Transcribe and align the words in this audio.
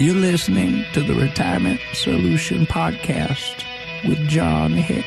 You're 0.00 0.14
listening 0.14 0.86
to 0.94 1.02
the 1.02 1.12
Retirement 1.14 1.78
Solution 1.92 2.64
Podcast 2.64 3.66
with 4.08 4.16
Jon 4.30 4.72
Hicks. 4.72 5.04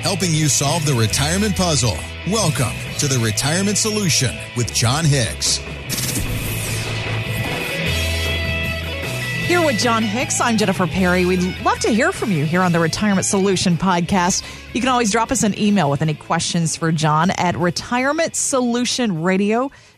Helping 0.00 0.32
you 0.32 0.48
solve 0.48 0.86
the 0.86 0.94
retirement 0.94 1.54
puzzle. 1.54 1.98
Welcome 2.28 2.72
to 2.96 3.08
the 3.08 3.18
Retirement 3.22 3.76
Solution 3.76 4.34
with 4.56 4.72
Jon 4.72 5.04
Hicks. 5.04 5.58
Here 9.46 9.60
with 9.60 9.78
Jon 9.78 10.02
Hicks, 10.02 10.40
I'm 10.40 10.56
Jennifer 10.56 10.86
Perry. 10.86 11.26
We'd 11.26 11.42
love 11.62 11.80
to 11.80 11.90
hear 11.90 12.10
from 12.10 12.32
you 12.32 12.46
here 12.46 12.62
on 12.62 12.72
the 12.72 12.80
Retirement 12.80 13.26
Solution 13.26 13.76
Podcast. 13.76 14.44
You 14.72 14.80
can 14.80 14.88
always 14.88 15.12
drop 15.12 15.30
us 15.30 15.42
an 15.42 15.58
email 15.58 15.90
with 15.90 16.00
any 16.00 16.14
questions 16.14 16.74
for 16.74 16.90
Jon 16.90 17.32
at 17.32 17.54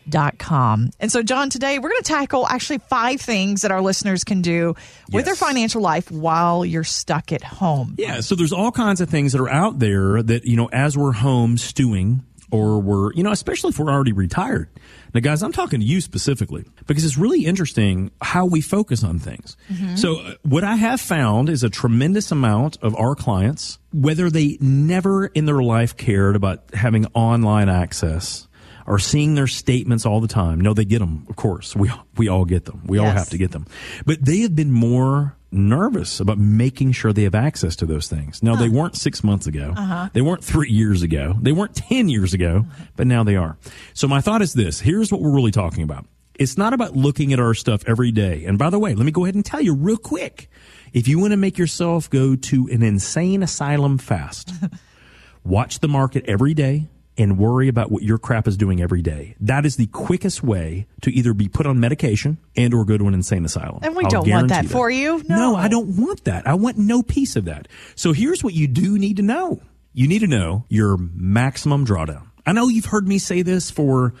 retirementsolutionradio.com. 0.09 0.91
And 0.99 1.11
so, 1.11 1.23
Jon, 1.23 1.49
today 1.49 1.79
we're 1.79 1.89
going 1.89 2.01
to 2.01 2.07
tackle 2.07 2.47
actually 2.47 2.79
five 2.79 3.21
things 3.21 3.61
that 3.61 3.71
our 3.71 3.81
listeners 3.81 4.23
can 4.23 4.41
do 4.41 4.75
with 5.11 5.25
their 5.25 5.35
financial 5.35 5.81
life 5.81 6.09
while 6.11 6.65
you're 6.65 6.83
stuck 6.83 7.31
at 7.31 7.43
home. 7.43 7.95
Yeah, 7.97 8.21
so 8.21 8.35
there's 8.35 8.53
all 8.53 8.71
kinds 8.71 9.01
of 9.01 9.09
things 9.09 9.33
that 9.33 9.41
are 9.41 9.49
out 9.49 9.79
there 9.79 10.21
that, 10.21 10.45
you 10.45 10.55
know, 10.55 10.69
as 10.71 10.97
we're 10.97 11.13
home 11.13 11.57
stewing 11.57 12.23
or 12.51 12.79
we're, 12.79 13.13
you 13.13 13.23
know, 13.23 13.31
especially 13.31 13.69
if 13.69 13.79
we're 13.79 13.91
already 13.91 14.11
retired. 14.11 14.69
Now, 15.13 15.21
guys, 15.21 15.43
I'm 15.43 15.51
talking 15.51 15.79
to 15.79 15.85
you 15.85 16.01
specifically 16.01 16.65
because 16.87 17.05
it's 17.05 17.17
really 17.17 17.45
interesting 17.45 18.11
how 18.21 18.45
we 18.45 18.61
focus 18.61 19.03
on 19.03 19.19
things. 19.19 19.57
So, 19.95 20.19
uh, 20.19 20.33
what 20.43 20.63
I 20.63 20.75
have 20.75 20.99
found 21.01 21.49
is 21.49 21.63
a 21.63 21.69
tremendous 21.69 22.31
amount 22.31 22.77
of 22.81 22.95
our 22.95 23.15
clients, 23.15 23.79
whether 23.91 24.29
they 24.29 24.57
never 24.59 25.27
in 25.27 25.45
their 25.45 25.61
life 25.61 25.97
cared 25.97 26.35
about 26.35 26.63
having 26.73 27.05
online 27.13 27.69
access 27.69 28.47
or 28.85 28.99
seeing 28.99 29.35
their 29.35 29.47
statements 29.47 30.05
all 30.05 30.19
the 30.19 30.27
time. 30.27 30.59
No, 30.59 30.73
they 30.73 30.85
get 30.85 30.99
them, 30.99 31.25
of 31.29 31.35
course. 31.35 31.75
We, 31.75 31.91
we 32.17 32.27
all 32.27 32.45
get 32.45 32.65
them. 32.65 32.81
We 32.85 32.97
all 32.97 33.09
have 33.09 33.29
to 33.29 33.37
get 33.37 33.51
them. 33.51 33.65
But 34.05 34.23
they 34.23 34.39
have 34.39 34.55
been 34.55 34.71
more 34.71 35.35
nervous 35.53 36.19
about 36.19 36.37
making 36.37 36.91
sure 36.91 37.13
they 37.13 37.23
have 37.23 37.35
access 37.35 37.75
to 37.77 37.85
those 37.85 38.07
things. 38.07 38.41
Now, 38.41 38.55
they 38.55 38.69
weren't 38.69 38.95
six 38.95 39.23
months 39.23 39.47
ago. 39.47 39.73
Uh-huh. 39.75 40.09
They 40.11 40.21
weren't 40.21 40.43
three 40.43 40.69
years 40.69 41.03
ago. 41.03 41.35
They 41.39 41.51
weren't 41.51 41.75
10 41.75 42.09
years 42.09 42.33
ago, 42.33 42.65
but 42.95 43.07
now 43.07 43.23
they 43.23 43.35
are. 43.35 43.57
So 43.93 44.07
my 44.07 44.19
thought 44.19 44.41
is 44.41 44.53
this. 44.53 44.79
Here's 44.79 45.11
what 45.11 45.21
we're 45.21 45.33
really 45.33 45.51
talking 45.51 45.83
about. 45.83 46.05
It's 46.35 46.57
not 46.57 46.73
about 46.73 46.95
looking 46.95 47.31
at 47.31 47.39
our 47.39 47.53
stuff 47.53 47.83
every 47.85 48.11
day. 48.11 48.45
And 48.45 48.57
by 48.57 48.71
the 48.71 48.79
way, 48.79 48.95
let 48.95 49.05
me 49.05 49.11
go 49.11 49.25
ahead 49.25 49.35
and 49.35 49.45
tell 49.45 49.61
you 49.61 49.75
real 49.75 49.97
quick. 49.97 50.49
If 50.91 51.07
you 51.07 51.19
want 51.19 51.31
to 51.31 51.37
make 51.37 51.57
yourself 51.57 52.09
go 52.09 52.35
to 52.35 52.67
an 52.71 52.81
insane 52.81 53.43
asylum 53.43 53.99
fast, 53.99 54.51
watch 55.43 55.79
the 55.79 55.87
market 55.87 56.25
every 56.27 56.55
day 56.55 56.87
and 57.17 57.37
worry 57.37 57.67
about 57.67 57.91
what 57.91 58.03
your 58.03 58.17
crap 58.17 58.47
is 58.47 58.57
doing 58.57 58.81
every 58.81 59.01
day. 59.01 59.35
That 59.39 59.65
is 59.65 59.75
the 59.75 59.87
quickest 59.87 60.43
way 60.43 60.87
to 61.01 61.11
either 61.11 61.33
be 61.33 61.47
put 61.47 61.65
on 61.65 61.79
medication 61.79 62.37
and 62.55 62.73
or 62.73 62.85
go 62.85 62.97
to 62.97 63.07
an 63.07 63.13
insane 63.13 63.45
asylum. 63.45 63.79
And 63.83 63.95
we 63.95 64.03
I'll 64.05 64.09
don't 64.09 64.29
want 64.29 64.47
that 64.49 64.53
guarantee 64.53 64.73
for 64.73 64.89
you. 64.89 65.23
No. 65.29 65.35
No. 65.35 65.55
I 65.55 65.67
don't 65.67 65.97
want 65.97 66.23
that. 66.25 66.47
I 66.47 66.55
want 66.55 66.77
no 66.77 67.03
piece 67.03 67.35
of 67.35 67.45
that. 67.45 67.67
So 67.95 68.13
here's 68.13 68.43
what 68.43 68.53
you 68.53 68.67
do 68.67 68.97
need 68.97 69.17
to 69.17 69.23
know. 69.23 69.61
You 69.93 70.07
need 70.07 70.19
to 70.19 70.27
know 70.27 70.65
your 70.69 70.97
maximum 70.97 71.85
drawdown. 71.85 72.27
I 72.45 72.51
know 72.53 72.67
you've 72.67 72.85
heard 72.85 73.07
me 73.07 73.19
say 73.19 73.41
this 73.41 73.69
for 73.69 74.13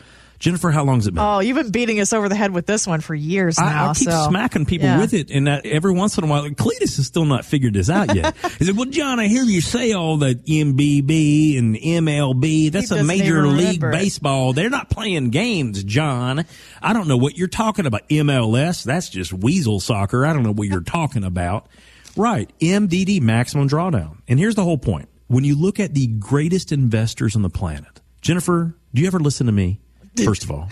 Jennifer, 0.43 0.71
how 0.71 0.83
long 0.83 0.95
has 0.95 1.07
it 1.07 1.13
been? 1.13 1.23
Oh, 1.23 1.39
you've 1.39 1.55
been 1.55 1.71
beating 1.71 2.01
us 2.01 2.11
over 2.11 2.27
the 2.27 2.35
head 2.35 2.51
with 2.51 2.65
this 2.65 2.85
one 2.85 2.99
for 2.99 3.15
years 3.15 3.57
now. 3.57 3.85
I, 3.85 3.89
I 3.91 3.93
keep 3.93 4.09
so, 4.09 4.25
smacking 4.27 4.65
people 4.65 4.89
yeah. 4.89 4.99
with 4.99 5.13
it, 5.13 5.31
and 5.31 5.47
that 5.47 5.65
every 5.65 5.93
once 5.93 6.17
in 6.17 6.25
a 6.25 6.27
while, 6.27 6.43
Cletus 6.49 6.97
has 6.97 7.07
still 7.07 7.23
not 7.23 7.45
figured 7.45 7.73
this 7.73 7.89
out 7.89 8.13
yet. 8.13 8.35
he 8.59 8.65
said, 8.65 8.75
"Well, 8.75 8.89
Jon, 8.89 9.21
I 9.21 9.27
hear 9.27 9.45
you 9.45 9.61
say 9.61 9.93
all 9.93 10.17
that 10.17 10.45
MBB 10.45 11.57
and 11.57 11.77
MLB. 11.77 12.73
That's 12.73 12.91
a 12.91 13.05
Major 13.05 13.47
League 13.47 13.81
it. 13.81 13.91
Baseball. 13.91 14.51
They're 14.51 14.69
not 14.69 14.89
playing 14.89 15.29
games, 15.29 15.81
Jon. 15.81 16.43
I 16.81 16.91
don't 16.91 17.07
know 17.07 17.15
what 17.15 17.37
you're 17.37 17.47
talking 17.47 17.85
about. 17.85 18.09
MLS. 18.09 18.83
That's 18.83 19.07
just 19.07 19.31
weasel 19.31 19.79
soccer. 19.79 20.25
I 20.25 20.33
don't 20.33 20.43
know 20.43 20.51
what 20.51 20.67
you're 20.67 20.81
talking 20.81 21.23
about. 21.23 21.69
Right, 22.17 22.51
MDD, 22.59 23.21
maximum 23.21 23.69
drawdown. 23.69 24.17
And 24.27 24.37
here's 24.39 24.55
the 24.55 24.65
whole 24.65 24.77
point: 24.77 25.07
when 25.27 25.45
you 25.45 25.55
look 25.55 25.79
at 25.79 25.93
the 25.93 26.07
greatest 26.07 26.73
investors 26.73 27.37
on 27.37 27.43
the 27.43 27.49
planet, 27.49 28.01
Jennifer, 28.19 28.75
do 28.93 29.01
you 29.01 29.07
ever 29.07 29.21
listen 29.21 29.45
to 29.45 29.53
me? 29.53 29.79
First 30.23 30.43
of 30.43 30.51
all. 30.51 30.67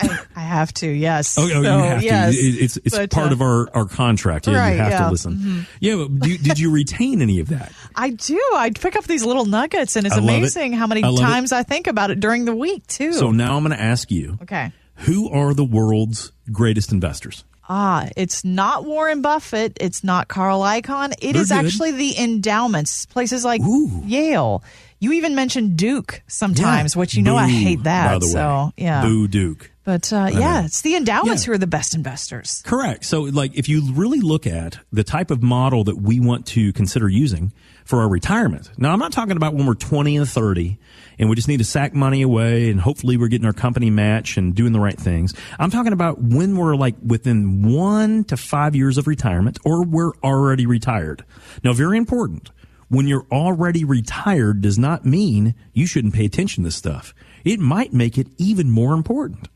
I, 0.00 0.18
I 0.36 0.40
have 0.40 0.72
to, 0.74 0.88
yes. 0.88 1.38
Oh, 1.38 1.44
oh 1.44 1.48
So, 1.48 1.60
you 1.60 1.64
have 1.84 2.02
yes. 2.02 2.34
to. 2.34 2.40
It- 2.40 2.62
It's 2.62 2.76
it's 2.78 2.96
But, 2.96 3.10
part 3.10 3.28
uh, 3.30 3.32
of 3.32 3.42
our, 3.42 3.68
our 3.74 3.84
contract. 3.86 4.46
Yeah, 4.46 4.58
Right, 4.58 4.72
you 4.72 4.78
have 4.78 4.90
yeah. 4.90 4.96
Mm-hmm. 4.98 5.04
to 5.06 5.10
listen. 5.10 5.66
Yeah, 5.80 5.96
but 6.08 6.20
do, 6.20 6.38
did 6.38 6.58
you 6.58 6.70
retain 6.72 7.22
any 7.22 7.38
of 7.40 7.48
that? 7.48 7.72
I 7.96 8.10
do. 8.10 8.40
I 8.56 8.70
pick 8.70 8.96
up 8.96 9.04
these 9.04 9.24
little 9.24 9.44
nuggets, 9.44 9.96
and 9.96 10.06
it's 10.06 10.16
love 10.16 10.24
it. 10.24 10.36
amazing 10.38 10.72
how 10.72 10.86
many 10.86 11.02
I 11.04 11.08
love 11.08 11.18
it. 11.20 11.22
times 11.22 11.52
I 11.52 11.62
think 11.62 11.86
about 11.86 12.10
it 12.10 12.20
during 12.20 12.44
the 12.44 12.54
week, 12.54 12.86
too. 12.86 13.12
So 13.12 13.30
now 13.30 13.56
I'm 13.56 13.64
going 13.64 13.76
to 13.76 13.82
ask 13.82 14.10
you: 14.10 14.38
okay. 14.42 14.72
Who 15.02 15.30
are 15.30 15.54
the 15.54 15.64
world's 15.64 16.32
greatest 16.50 16.90
investors? 16.92 17.44
Ah, 17.70 18.08
it's 18.16 18.44
not 18.44 18.84
Warren 18.86 19.20
Buffett. 19.20 19.76
It's 19.80 20.02
not 20.02 20.26
Carl 20.26 20.60
Icahn. 20.62 21.12
It 21.20 21.34
They're 21.34 21.42
is 21.42 21.48
good. 21.50 21.66
actually 21.66 21.90
the 21.92 22.18
endowments, 22.18 23.04
places 23.06 23.44
like 23.44 23.60
Ooh. 23.60 24.02
Yale. 24.06 24.64
You 25.00 25.12
even 25.12 25.34
mentioned 25.34 25.76
Duke 25.76 26.22
sometimes, 26.26 26.96
which 26.96 27.14
you 27.14 27.22
know 27.22 27.36
I 27.36 27.48
hate 27.48 27.84
that. 27.84 28.12
By 28.14 28.18
the 28.18 28.26
way, 28.26 28.32
so 28.32 28.72
yeah, 28.76 29.02
Boo 29.02 29.28
Duke. 29.28 29.70
but 29.84 30.12
uh, 30.12 30.28
yeah, 30.32 30.64
it's 30.64 30.80
the 30.82 30.96
endowments 30.96 31.42
Yeah. 31.42 31.46
who 31.46 31.52
are 31.52 31.58
the 31.58 31.66
best 31.68 31.94
investors. 31.94 32.62
Correct. 32.66 33.04
So, 33.04 33.22
like, 33.22 33.56
if 33.56 33.68
you 33.68 33.92
really 33.92 34.20
look 34.20 34.46
at 34.46 34.78
the 34.92 35.04
type 35.04 35.30
of 35.30 35.42
model 35.42 35.84
that 35.84 35.96
we 35.96 36.18
want 36.20 36.46
to 36.48 36.72
consider 36.72 37.08
using 37.08 37.52
for 37.84 38.00
our 38.00 38.08
retirement, 38.08 38.70
now 38.76 38.92
I'm 38.92 38.98
not 38.98 39.12
talking 39.12 39.36
about 39.36 39.54
when 39.54 39.66
we're 39.66 39.74
20 39.74 40.16
and 40.16 40.28
30 40.28 40.78
and 41.20 41.28
we 41.30 41.36
just 41.36 41.48
need 41.48 41.58
to 41.58 41.64
sack 41.64 41.94
money 41.94 42.22
away 42.22 42.68
and 42.70 42.80
hopefully 42.80 43.16
we're 43.16 43.28
getting 43.28 43.46
our 43.46 43.52
company 43.52 43.90
match 43.90 44.36
and 44.36 44.54
doing 44.54 44.72
the 44.72 44.80
right 44.80 44.98
things. 44.98 45.32
I'm 45.60 45.70
talking 45.70 45.92
about 45.92 46.20
when 46.20 46.56
we're 46.56 46.74
like 46.76 46.96
within 47.04 47.72
one 47.72 48.24
to 48.24 48.36
five 48.36 48.74
years 48.74 48.98
of 48.98 49.06
retirement 49.06 49.58
or 49.64 49.84
we're 49.84 50.12
already 50.24 50.66
retired. 50.66 51.24
Now, 51.62 51.72
very 51.72 51.98
important. 51.98 52.50
When 52.88 53.06
you're 53.06 53.26
already 53.30 53.84
retired 53.84 54.62
does 54.62 54.78
not 54.78 55.04
mean 55.04 55.54
you 55.74 55.86
shouldn't 55.86 56.14
pay 56.14 56.24
attention 56.24 56.62
to 56.62 56.68
this 56.68 56.76
stuff. 56.76 57.14
It 57.44 57.60
might 57.60 57.92
make 57.92 58.16
it 58.16 58.28
even 58.38 58.70
more 58.70 58.94
important. 58.94 59.48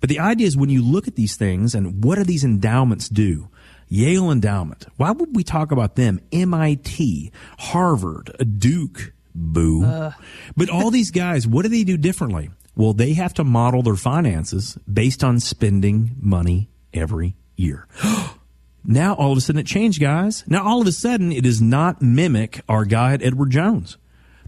But 0.00 0.10
the 0.10 0.18
idea 0.18 0.46
is 0.46 0.56
when 0.56 0.70
you 0.70 0.82
look 0.82 1.08
at 1.08 1.16
these 1.16 1.36
things 1.36 1.74
and 1.74 2.04
what 2.04 2.16
do 2.16 2.24
these 2.24 2.44
endowments 2.44 3.08
do? 3.08 3.48
Yale 3.88 4.30
Endowment. 4.30 4.86
Why 4.96 5.12
would 5.12 5.34
we 5.36 5.44
talk 5.44 5.72
about 5.72 5.94
them? 5.96 6.20
MIT, 6.32 7.32
Harvard, 7.58 8.34
Duke, 8.58 9.12
boo. 9.34 9.84
Uh. 9.84 10.12
But 10.56 10.70
all 10.70 10.90
these 10.90 11.10
guys, 11.10 11.46
what 11.46 11.62
do 11.62 11.68
they 11.68 11.84
do 11.84 11.96
differently? 11.96 12.50
Well, 12.76 12.92
they 12.92 13.12
have 13.14 13.34
to 13.34 13.44
model 13.44 13.82
their 13.82 13.94
finances 13.94 14.78
based 14.92 15.22
on 15.22 15.38
spending 15.40 16.16
money 16.20 16.70
every 16.92 17.36
year. 17.56 17.86
Now 18.84 19.14
all 19.14 19.32
of 19.32 19.38
a 19.38 19.40
sudden 19.40 19.60
it 19.60 19.66
changed, 19.66 20.00
guys. 20.00 20.44
Now 20.46 20.64
all 20.64 20.80
of 20.80 20.86
a 20.86 20.92
sudden 20.92 21.32
it 21.32 21.42
does 21.42 21.60
not 21.60 22.02
mimic 22.02 22.60
our 22.68 22.84
guy 22.84 23.14
at 23.14 23.22
Edward 23.22 23.50
Jones. 23.50 23.96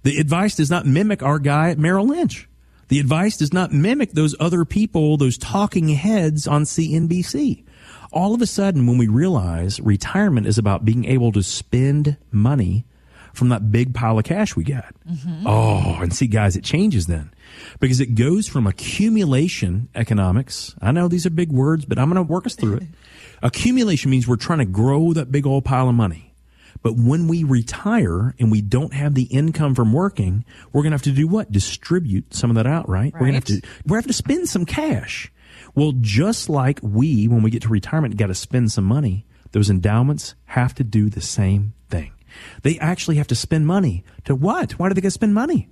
The 0.03 0.19
advice 0.19 0.55
does 0.55 0.71
not 0.71 0.87
mimic 0.87 1.23
our 1.23 1.39
guy 1.39 1.71
at 1.71 1.79
Merrill 1.79 2.07
Lynch. 2.07 2.49
The 2.89 3.01
advice 3.01 3.37
does 3.37 3.53
not 3.53 3.73
mimic 3.73 4.13
those 4.13 4.37
other 4.39 4.65
people, 4.65 5.17
those 5.17 5.39
talking 5.39 5.89
heads 5.89 6.47
on 6.47 6.63
CNBC. 6.63 7.65
All 8.13 8.33
of 8.33 8.41
a 8.41 8.47
sudden, 8.47 8.87
when 8.87 8.99
we 8.99 9.09
realize 9.09 9.81
retirement 9.81 10.47
is 10.47 10.59
about 10.59 10.85
being 10.85 11.05
able 11.07 11.33
to 11.33 11.43
spend 11.43 12.17
money 12.31 12.85
from 13.33 13.49
that 13.51 13.71
big 13.71 13.95
pile 13.95 14.19
of 14.19 14.25
cash 14.25 14.57
we 14.57 14.65
got. 14.65 14.95
Mm-hmm. 15.09 15.47
Oh, 15.47 15.99
and 16.01 16.15
see, 16.15 16.27
guys, 16.27 16.57
it 16.57 16.65
changes 16.65 17.07
then 17.07 17.33
because 17.81 18.01
it 18.01 18.15
goes 18.15 18.49
from 18.49 18.67
accumulation 18.67 19.89
economics. 19.95 20.75
I 20.81 20.93
know 20.93 21.09
these 21.09 21.27
are 21.27 21.31
big 21.31 21.53
words, 21.53 21.85
but 21.85 21.99
I'm 21.99 22.11
going 22.11 22.25
to 22.25 22.33
work 22.33 22.47
us 22.47 22.55
through 22.55 22.77
it. 22.77 22.83
Accumulation 23.43 24.11
means 24.11 24.27
we're 24.27 24.37
trying 24.37 24.59
to 24.61 24.65
grow 24.65 25.13
that 25.13 25.31
big 25.31 25.47
old 25.47 25.65
pile 25.65 25.89
of 25.89 25.95
money. 25.95 26.35
But 26.83 26.97
when 26.97 27.27
we 27.27 27.43
retire 27.43 28.35
and 28.39 28.51
we 28.51 28.61
don't 28.61 28.93
have 28.93 29.15
the 29.15 29.25
income 29.25 29.75
from 29.75 29.93
working, 29.93 30.45
we're 30.73 30.83
going 30.83 30.93
to 30.93 30.95
have 30.95 31.03
to 31.03 31.13
do 31.13 31.27
what? 31.27 31.51
Distribute 31.51 32.33
some 32.35 32.51
of 32.51 32.57
that 32.57 32.67
out, 32.67 32.89
right? 32.89 33.13
We're 33.15 33.21
going 33.21 33.33
to 33.33 33.37
have 33.37 33.45
to, 33.63 33.69
we're 33.87 33.95
going 33.97 34.03
to 34.03 34.09
have 34.09 34.17
to 34.17 34.23
spend 34.23 34.49
some 34.49 34.65
cash. 34.67 35.33
Well, 35.75 35.93
just 36.01 36.49
like 36.49 36.79
we, 36.83 37.29
when 37.29 37.43
we 37.43 37.51
get 37.51 37.63
to 37.63 37.69
retirement, 37.69 38.17
got 38.17 38.29
to 38.29 38.35
spend 38.35 38.71
some 38.73 38.85
money, 38.85 39.27
those 39.53 39.69
endowments 39.71 40.35
have 40.47 40.75
to 40.77 40.85
do 40.85 41.09
the 41.11 41.21
same 41.21 41.73
thing. 41.89 42.13
They 42.63 42.79
actually 42.79 43.17
have 43.17 43.27
to 43.29 43.35
spend 43.35 43.67
money 43.67 44.05
to 44.25 44.35
what? 44.35 44.73
Why 44.73 44.89
do 44.89 44.95
they 44.95 45.01
got 45.01 45.09
to 45.09 45.13
spend 45.13 45.35
money? 45.35 45.69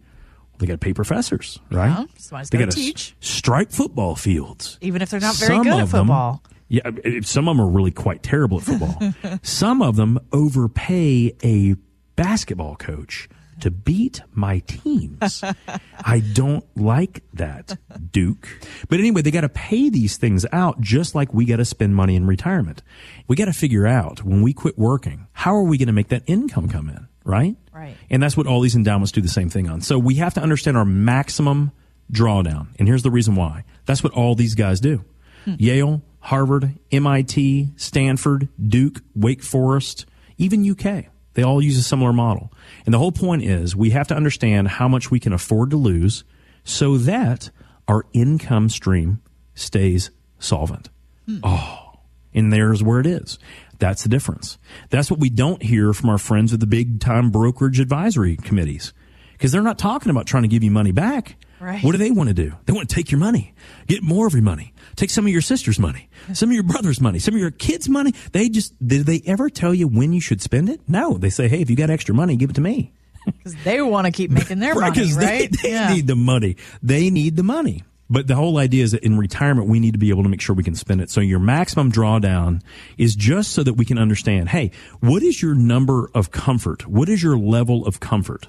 They 0.59 0.67
got 0.67 0.75
to 0.75 0.79
pay 0.79 0.95
professors, 0.95 1.59
right? 1.71 2.07
Yeah, 2.31 2.43
they 2.51 2.59
gotta 2.59 2.69
s- 2.69 2.75
teach. 2.77 3.17
strike 3.21 3.73
football 3.73 4.15
fields. 4.15 4.79
Even 4.81 5.03
if 5.03 5.11
they're 5.11 5.19
not 5.21 5.35
very 5.37 5.55
Some 5.57 5.65
good 5.65 5.73
at 5.75 5.81
of 5.83 5.91
them- 5.91 6.07
football. 6.07 6.43
Yeah, 6.69 6.91
some 7.23 7.49
of 7.49 7.57
them 7.57 7.65
are 7.65 7.71
really 7.71 7.91
quite 7.91 8.23
terrible 8.23 8.59
at 8.59 8.65
football. 8.65 9.39
some 9.43 9.83
of 9.83 9.97
them 9.97 10.19
overpay 10.33 11.37
a 11.43 11.77
basketball 12.17 12.77
coach 12.77 13.29
to 13.61 13.71
beat 13.71 14.21
my 14.33 14.61
teams. 14.61 15.43
I 16.05 16.21
don't 16.21 16.65
like 16.77 17.23
that, 17.35 17.79
Duke. 18.13 18.49
But 18.89 18.99
anyway, 18.99 19.23
they 19.23 19.31
got 19.31 19.43
to 19.43 19.49
pay 19.49 19.89
these 19.89 20.17
things 20.17 20.45
out 20.53 20.81
just 20.81 21.15
like 21.15 21.33
we 21.33 21.45
got 21.45 21.57
to 21.57 21.65
spend 21.65 21.95
money 21.95 22.17
in 22.17 22.27
retirement. 22.27 22.83
We 23.29 23.37
got 23.37 23.47
to 23.47 23.53
figure 23.53 23.87
out 23.87 24.23
when 24.23 24.43
we 24.43 24.53
quit 24.53 24.79
working, 24.79 25.29
how 25.33 25.55
are 25.55 25.63
we 25.63 25.79
going 25.79 25.87
to 25.87 25.93
make 25.93 26.09
that 26.09 26.23
income 26.27 26.69
come 26.69 26.89
in, 26.89 27.09
right? 27.25 27.57
Right. 27.73 27.97
And 28.11 28.23
that's 28.23 28.37
what 28.37 28.47
all 28.47 28.61
these 28.61 28.77
endowments 28.77 29.13
do 29.13 29.21
the 29.21 29.29
same 29.29 29.51
thing 29.51 29.69
on. 29.69 29.81
So 29.81 29.99
we 29.99 30.17
have 30.17 30.35
to 30.35 30.41
understand 30.41 30.77
our 30.77 30.85
maximum 30.85 31.73
drawdown. 32.13 32.69
And 32.79 32.87
here's 32.87 33.03
the 33.03 33.11
reason 33.11 33.35
why. 33.35 33.65
That's 33.87 34.03
what 34.03 34.13
all 34.13 34.35
these 34.35 34.55
guys 34.55 34.81
do. 34.81 35.05
Hmm. 35.45 35.55
Yale, 35.59 36.03
Harvard, 36.25 36.79
MIT, 36.91 37.69
Stanford, 37.77 38.49
Duke, 38.59 39.03
Wake 39.15 39.43
Forest, 39.43 40.07
even 40.39 40.69
UK. 40.69 41.07
They 41.35 41.43
all 41.43 41.61
use 41.61 41.77
a 41.77 41.83
similar 41.83 42.15
model. 42.15 42.51
And 42.87 42.95
the 42.95 42.99
whole 42.99 43.13
point 43.13 43.43
is 43.43 43.77
we 43.77 43.91
have 43.91 44.09
to 44.09 44.17
understand 44.17 44.69
how 44.69 44.89
much 44.89 45.11
we 45.11 45.21
can 45.21 45.35
afford 45.35 45.71
to 45.71 45.77
lose 45.77 46.25
so 46.65 46.97
that 46.97 47.51
our 47.87 48.07
income 48.15 48.71
stream 48.71 49.21
stays 49.55 50.11
solvent. 50.39 50.89
Hmm. 51.27 51.41
Oh, 51.43 51.93
and 52.33 52.51
there's 52.51 52.83
where 52.83 53.01
it 53.01 53.07
is. 53.07 53.39
That's 53.79 54.03
the 54.03 54.09
difference. 54.09 54.57
That's 54.89 55.11
what 55.11 55.21
we 55.21 55.29
don't 55.29 55.63
hear 55.63 55.93
from 55.93 56.09
our 56.09 56.19
friends 56.19 56.55
at 56.55 56.61
the 56.61 56.67
big 56.67 57.01
time 57.01 57.31
brokerage 57.31 57.81
advisory 57.81 58.37
committees 58.37 58.95
because 59.33 59.53
they're 59.53 59.61
not 59.61 59.79
talking 59.79 60.09
about 60.09 60.27
trying 60.27 60.45
to 60.45 60.49
give 60.49 60.65
you 60.65 60.71
money 60.71 60.93
back. 60.93 61.37
Right. 61.61 61.83
What 61.83 61.93
do 61.93 61.99
they 61.99 62.11
want 62.11 62.29
to 62.29 62.35
do? 62.35 62.53
They 62.67 62.73
want 62.73 62.89
to 62.89 62.95
take 62.95 63.11
your 63.11 63.21
money, 63.21 63.55
get 63.87 64.03
more 64.03 64.27
of 64.27 64.33
your 64.35 64.43
money, 64.43 64.73
take 64.97 65.11
some 65.11 65.25
of 65.27 65.33
your 65.33 65.41
sister's 65.41 65.79
money, 65.79 66.09
some 66.33 66.51
of 66.51 66.55
your 66.55 66.63
brother's 66.65 67.01
money, 67.01 67.19
some 67.19 67.35
of 67.35 67.41
your 67.41 67.51
kids' 67.51 67.89
money. 67.89 68.13
They 68.33 68.49
just, 68.49 68.75
did 68.87 69.07
they 69.07 69.23
ever 69.27 69.49
tell 69.49 69.73
you 69.73 69.89
when 69.89 70.13
you 70.13 70.21
should 70.21 70.43
spend 70.43 70.69
it? 70.69 70.81
No. 70.89 71.17
They 71.17 71.31
say, 71.31 71.49
hey, 71.49 71.61
if 71.61 71.71
you 71.71 71.77
got 71.77 71.91
extra 71.91 72.15
money, 72.15 72.37
give 72.37 72.51
it 72.51 72.55
to 72.57 72.61
me. 72.61 72.93
Because 73.27 73.55
they 73.65 73.81
want 73.81 74.05
to 74.07 74.11
keep 74.13 74.31
making 74.31 74.59
their 74.59 74.75
Right, 74.75 74.91
money, 74.91 75.01
'cause 75.09 75.17
they- 75.17 75.25
right? 75.27 75.51
They, 75.63 75.95
need 75.95 76.07
the 76.07 76.17
money. 76.17 76.57
They 76.83 77.09
need 77.09 77.37
the 77.37 77.43
money. 77.43 77.83
But 78.11 78.27
the 78.27 78.35
whole 78.37 78.59
idea 78.59 78.85
is 78.85 78.93
that 78.93 79.03
in 79.03 79.17
retirement, 79.17 79.67
we 79.67 79.81
need 79.81 79.93
to 79.93 79.99
be 79.99 80.11
able 80.11 80.25
to 80.25 80.29
make 80.29 80.43
sure 80.43 80.55
we 80.55 80.63
can 80.63 80.75
spend 80.75 81.01
it. 81.01 81.09
So 81.11 81.23
your 81.23 81.39
maximum 81.39 81.91
drawdown 81.91 82.61
is 82.99 83.17
just 83.17 83.53
so 83.53 83.63
that 83.63 83.73
we 83.75 83.87
can 83.87 83.97
understand, 83.97 84.51
hey, 84.51 84.73
what 85.01 85.23
is 85.23 85.41
your 85.41 85.55
number 85.55 86.11
of 86.15 86.31
comfort? 86.33 86.87
What 86.87 87.09
is 87.09 87.23
your 87.23 87.39
level 87.39 87.87
of 87.87 87.99
comfort? 87.99 88.49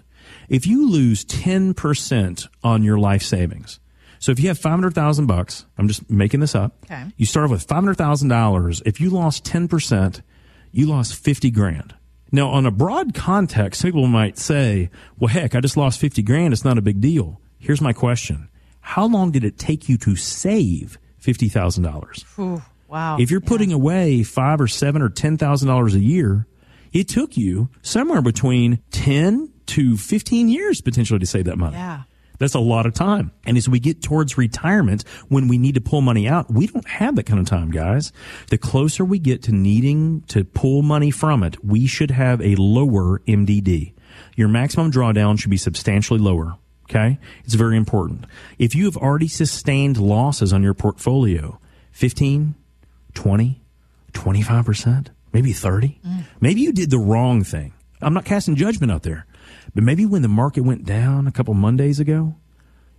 If 0.50 0.68
you 0.68 0.90
lose 0.90 1.26
10% 1.26 2.48
on 2.64 2.84
your 2.84 2.98
life 2.98 3.24
savings, 3.24 3.80
so 4.20 4.32
if 4.32 4.40
you 4.40 4.48
have 4.48 4.58
500,000 4.58 5.26
bucks, 5.26 5.66
I'm 5.78 5.88
just 5.88 6.10
making 6.10 6.40
this 6.40 6.56
up. 6.56 6.78
Okay. 6.86 7.06
You 7.18 7.26
start 7.26 7.50
with 7.50 7.68
$500,000. 7.68 8.82
If 8.86 9.00
you 9.00 9.10
lost 9.10 9.44
10%, 9.46 10.22
you 10.72 10.88
lost 10.88 11.16
50 11.16 11.52
grand. 11.52 11.96
Now, 12.32 12.50
on 12.50 12.66
a 12.66 12.72
broad 12.72 13.14
context, 13.14 13.82
people 13.84 14.08
might 14.08 14.38
say, 14.38 14.90
well, 15.20 15.28
heck, 15.30 15.56
I 15.56 15.62
just 15.62 15.78
lost 15.78 16.00
50 16.00 16.24
grand. 16.24 16.54
It's 16.54 16.66
not 16.66 16.78
a 16.78 16.82
big 16.82 17.00
deal. 17.02 17.40
Here's 17.60 17.82
my 17.82 17.94
question. 17.94 18.50
How 18.82 19.06
long 19.06 19.32
did 19.32 19.44
it 19.44 19.58
take 19.58 19.88
you 19.90 19.98
to 20.00 20.16
save 20.16 20.98
$50,000? 21.22 22.62
Wow. 22.88 23.18
If 23.20 23.32
you're 23.32 23.42
putting 23.42 23.72
away 23.72 24.24
five 24.24 24.62
or 24.62 24.68
seven 24.68 25.02
or 25.02 25.10
ten 25.10 25.38
thousand 25.38 25.68
dollars 25.68 25.96
a 25.96 26.00
year, 26.00 26.48
it 26.94 27.08
took 27.08 27.36
you 27.36 27.70
somewhere 27.82 28.22
between 28.22 28.80
ten 28.92 29.52
to 29.68 29.98
fifteen 29.98 30.50
years 30.50 30.82
potentially 30.82 31.20
to 31.20 31.26
save 31.26 31.46
that 31.46 31.58
money. 31.58 31.76
Yeah. 31.76 32.04
That's 32.38 32.54
a 32.54 32.60
lot 32.60 32.86
of 32.86 32.94
time. 32.94 33.32
And 33.46 33.58
as 33.58 33.70
we 33.70 33.80
get 33.80 34.02
towards 34.02 34.38
retirement, 34.38 35.04
when 35.30 35.48
we 35.48 35.58
need 35.58 35.76
to 35.76 35.82
pull 35.82 36.02
money 36.02 36.28
out, 36.28 36.52
we 36.52 36.68
don't 36.68 36.88
have 36.88 37.16
that 37.16 37.24
kind 37.24 37.40
of 37.40 37.48
time, 37.48 37.72
guys. 37.72 38.12
The 38.50 38.58
closer 38.58 39.06
we 39.06 39.20
get 39.20 39.44
to 39.44 39.52
needing 39.54 40.22
to 40.28 40.44
pull 40.44 40.82
money 40.82 41.12
from 41.12 41.44
it, 41.44 41.64
we 41.64 41.88
should 41.88 42.12
have 42.12 42.42
a 42.42 42.56
lower 42.56 43.20
MDD. 43.20 43.94
Your 44.36 44.48
maximum 44.48 44.92
drawdown 44.92 45.40
should 45.40 45.50
be 45.52 45.58
substantially 45.58 46.20
lower. 46.20 46.58
Okay. 46.90 47.18
It's 47.44 47.56
very 47.56 47.78
important. 47.78 48.26
If 48.60 48.76
you 48.76 48.86
have 48.86 48.98
already 48.98 49.28
sustained 49.28 49.98
losses 49.98 50.54
on 50.54 50.62
your 50.62 50.74
portfolio, 50.74 51.60
15, 51.92 52.54
20, 53.14 53.62
25%, 54.14 55.08
maybe 55.34 55.52
30, 55.52 56.00
mm. 56.06 56.24
maybe 56.40 56.62
you 56.62 56.72
did 56.72 56.92
the 56.92 57.00
wrong 57.00 57.44
thing. 57.44 57.74
I'm 58.02 58.14
not 58.14 58.26
casting 58.26 58.56
judgment 58.56 58.92
out 58.92 59.04
there, 59.04 59.26
but 59.74 59.84
maybe 59.84 60.06
when 60.06 60.22
the 60.22 60.28
market 60.28 60.62
went 60.62 60.86
down 60.86 61.28
a 61.28 61.32
couple 61.32 61.54
Mondays 61.54 62.00
ago, 62.00 62.36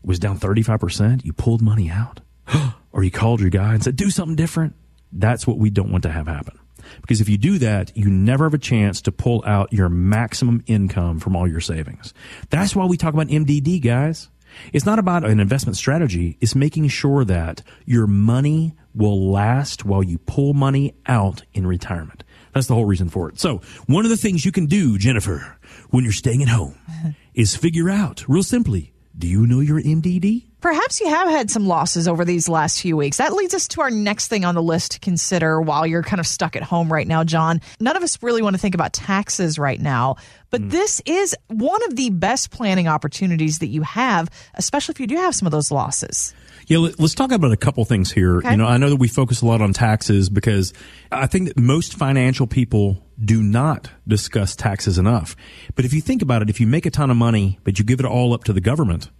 it 0.02 0.06
was 0.06 0.18
down 0.18 0.38
35%, 0.38 1.24
you 1.24 1.32
pulled 1.32 1.62
money 1.62 1.90
out 1.90 2.20
or 2.92 3.02
you 3.02 3.10
called 3.10 3.40
your 3.40 3.50
guy 3.50 3.74
and 3.74 3.82
said, 3.82 3.96
do 3.96 4.10
something 4.10 4.36
different. 4.36 4.74
That's 5.12 5.46
what 5.46 5.58
we 5.58 5.70
don't 5.70 5.90
want 5.90 6.02
to 6.02 6.10
have 6.10 6.26
happen. 6.26 6.58
Because 7.00 7.20
if 7.20 7.28
you 7.28 7.38
do 7.38 7.58
that, 7.58 7.96
you 7.96 8.08
never 8.08 8.44
have 8.44 8.54
a 8.54 8.58
chance 8.58 9.00
to 9.02 9.12
pull 9.12 9.42
out 9.46 9.72
your 9.72 9.88
maximum 9.88 10.62
income 10.66 11.18
from 11.18 11.36
all 11.36 11.48
your 11.48 11.60
savings. 11.60 12.14
That's 12.50 12.76
why 12.76 12.86
we 12.86 12.96
talk 12.96 13.14
about 13.14 13.28
MDD, 13.28 13.82
guys. 13.82 14.28
It's 14.72 14.86
not 14.86 14.98
about 14.98 15.24
an 15.24 15.40
investment 15.40 15.76
strategy. 15.76 16.38
It's 16.40 16.54
making 16.54 16.88
sure 16.88 17.24
that 17.24 17.62
your 17.84 18.06
money 18.06 18.74
will 18.94 19.30
last 19.30 19.84
while 19.84 20.02
you 20.02 20.18
pull 20.18 20.54
money 20.54 20.94
out 21.06 21.42
in 21.52 21.66
retirement. 21.66 22.24
That's 22.54 22.68
the 22.68 22.74
whole 22.74 22.86
reason 22.86 23.10
for 23.10 23.28
it. 23.28 23.38
So 23.38 23.60
one 23.86 24.06
of 24.06 24.10
the 24.10 24.16
things 24.16 24.46
you 24.46 24.52
can 24.52 24.64
do, 24.64 24.96
Jennifer, 24.96 25.55
when 25.96 26.04
you're 26.04 26.12
staying 26.12 26.42
at 26.42 26.48
home 26.48 26.78
is 27.34 27.56
figure 27.56 27.88
out 27.88 28.22
real 28.28 28.42
simply, 28.42 28.92
do 29.16 29.26
you 29.26 29.46
know 29.46 29.60
your 29.60 29.80
MDD? 29.80 30.44
Perhaps 30.60 31.00
you 31.00 31.08
have 31.08 31.26
had 31.28 31.50
some 31.50 31.66
losses 31.66 32.06
over 32.06 32.22
these 32.22 32.50
last 32.50 32.82
few 32.82 32.98
weeks. 32.98 33.16
That 33.16 33.32
leads 33.32 33.54
us 33.54 33.66
to 33.68 33.80
our 33.80 33.90
next 33.90 34.28
thing 34.28 34.44
on 34.44 34.54
the 34.54 34.62
list 34.62 34.92
to 34.92 35.00
consider 35.00 35.58
while 35.58 35.86
you're 35.86 36.02
kind 36.02 36.20
of 36.20 36.26
stuck 36.26 36.54
at 36.54 36.62
home 36.62 36.92
right 36.92 37.08
now, 37.08 37.24
Jon. 37.24 37.62
None 37.80 37.96
of 37.96 38.02
us 38.02 38.22
really 38.22 38.42
want 38.42 38.54
to 38.54 38.60
think 38.60 38.74
about 38.74 38.92
taxes 38.92 39.58
right 39.58 39.80
now, 39.80 40.16
but 40.50 40.60
hmm. 40.60 40.68
this 40.68 41.00
is 41.06 41.34
one 41.46 41.82
of 41.84 41.96
the 41.96 42.10
best 42.10 42.50
planning 42.50 42.88
opportunities 42.88 43.60
that 43.60 43.68
you 43.68 43.80
have, 43.80 44.28
especially 44.54 44.92
if 44.92 45.00
you 45.00 45.06
do 45.06 45.16
have 45.16 45.34
some 45.34 45.46
of 45.46 45.52
those 45.52 45.70
losses. 45.70 46.34
Yeah, 46.66 46.78
let- 46.78 47.00
let's 47.00 47.14
talk 47.14 47.32
about 47.32 47.52
a 47.52 47.56
couple 47.56 47.82
things 47.86 48.12
here. 48.12 48.38
Okay. 48.38 48.50
You 48.50 48.56
know, 48.58 48.66
I 48.66 48.76
know 48.76 48.90
that 48.90 48.96
we 48.96 49.08
focus 49.08 49.40
a 49.40 49.46
lot 49.46 49.62
on 49.62 49.72
taxes 49.72 50.28
because 50.28 50.74
I 51.10 51.26
think 51.26 51.48
that 51.48 51.56
most 51.56 51.94
financial 51.94 52.46
people 52.46 53.05
do 53.22 53.42
not 53.42 53.90
discuss 54.06 54.56
taxes 54.56 54.98
enough. 54.98 55.36
But 55.74 55.84
if 55.84 55.92
you 55.92 56.00
think 56.00 56.22
about 56.22 56.42
it, 56.42 56.50
if 56.50 56.60
you 56.60 56.66
make 56.66 56.86
a 56.86 56.90
ton 56.90 57.10
of 57.10 57.16
money, 57.16 57.58
but 57.64 57.78
you 57.78 57.84
give 57.84 58.00
it 58.00 58.06
all 58.06 58.34
up 58.34 58.44
to 58.44 58.52
the 58.52 58.60
government, 58.60 59.10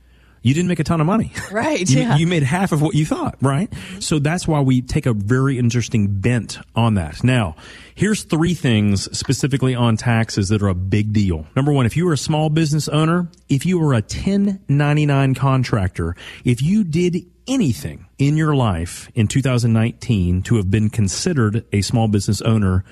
you 0.42 0.54
didn't 0.54 0.68
make 0.68 0.78
a 0.78 0.84
ton 0.84 1.00
of 1.00 1.06
money. 1.06 1.32
Right, 1.50 1.88
you, 1.88 2.00
yeah. 2.00 2.16
you 2.16 2.26
made 2.26 2.42
half 2.42 2.72
of 2.72 2.82
what 2.82 2.94
you 2.94 3.06
thought, 3.06 3.36
right? 3.40 3.72
So 4.00 4.18
that's 4.18 4.46
why 4.46 4.60
we 4.60 4.82
take 4.82 5.06
a 5.06 5.14
very 5.14 5.58
interesting 5.58 6.20
bent 6.20 6.58
on 6.74 6.94
that. 6.94 7.24
Now, 7.24 7.56
here's 7.94 8.24
three 8.24 8.52
things 8.52 9.16
specifically 9.16 9.74
on 9.74 9.96
taxes 9.96 10.48
that 10.50 10.60
are 10.60 10.68
a 10.68 10.74
big 10.74 11.12
deal. 11.12 11.46
Number 11.56 11.72
one, 11.72 11.86
if 11.86 11.96
you 11.96 12.04
were 12.04 12.12
a 12.12 12.18
small 12.18 12.50
business 12.50 12.88
owner, 12.88 13.28
if 13.48 13.64
you 13.64 13.78
were 13.78 13.92
a 13.92 14.02
1099 14.02 15.34
contractor, 15.34 16.14
if 16.44 16.60
you 16.62 16.84
did 16.84 17.24
anything 17.46 18.06
in 18.18 18.36
your 18.36 18.54
life 18.54 19.10
in 19.14 19.28
2019 19.28 20.42
to 20.42 20.56
have 20.56 20.70
been 20.70 20.90
considered 20.90 21.64
a 21.72 21.80
small 21.80 22.08
business 22.08 22.42
owner, 22.42 22.84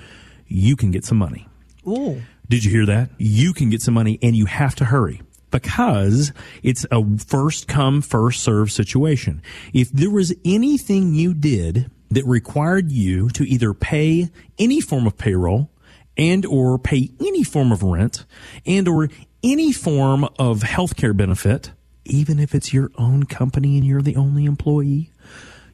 you 0.47 0.75
can 0.75 0.91
get 0.91 1.05
some 1.05 1.17
money. 1.17 1.47
Ooh. 1.87 2.21
Did 2.49 2.63
you 2.63 2.71
hear 2.71 2.85
that? 2.85 3.09
You 3.17 3.53
can 3.53 3.69
get 3.69 3.81
some 3.81 3.93
money 3.93 4.19
and 4.21 4.35
you 4.35 4.45
have 4.45 4.75
to 4.75 4.85
hurry 4.85 5.21
because 5.51 6.31
it's 6.63 6.85
a 6.91 7.03
first 7.17 7.67
come, 7.67 8.01
first 8.01 8.43
serve 8.43 8.71
situation. 8.71 9.41
If 9.73 9.91
there 9.91 10.09
was 10.09 10.33
anything 10.43 11.15
you 11.15 11.33
did 11.33 11.89
that 12.11 12.25
required 12.25 12.91
you 12.91 13.29
to 13.29 13.43
either 13.43 13.73
pay 13.73 14.29
any 14.59 14.81
form 14.81 15.07
of 15.07 15.17
payroll 15.17 15.69
and 16.17 16.45
or 16.45 16.77
pay 16.77 17.09
any 17.19 17.43
form 17.43 17.71
of 17.71 17.83
rent 17.83 18.25
and 18.65 18.87
or 18.87 19.09
any 19.43 19.71
form 19.71 20.23
of 20.37 20.61
healthcare 20.61 21.15
benefit, 21.15 21.71
even 22.05 22.39
if 22.39 22.53
it's 22.53 22.73
your 22.73 22.91
own 22.97 23.23
company 23.25 23.77
and 23.77 23.85
you're 23.85 24.01
the 24.01 24.15
only 24.15 24.45
employee, 24.45 25.11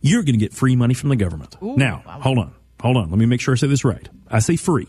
you're 0.02 0.24
going 0.24 0.34
to 0.34 0.40
get 0.40 0.54
free 0.54 0.76
money 0.76 0.94
from 0.94 1.10
the 1.10 1.16
government. 1.16 1.56
now, 1.62 2.04
hold 2.06 2.38
on. 2.38 2.54
Hold 2.82 2.98
on. 2.98 3.10
Let 3.10 3.18
me 3.20 3.26
make 3.26 3.42
sure 3.42 3.54
I 3.54 3.58
say 3.58 3.68
this 3.68 3.86
right. 3.86 4.08
I 4.30 4.40
say 4.40 4.56
free 4.56 4.88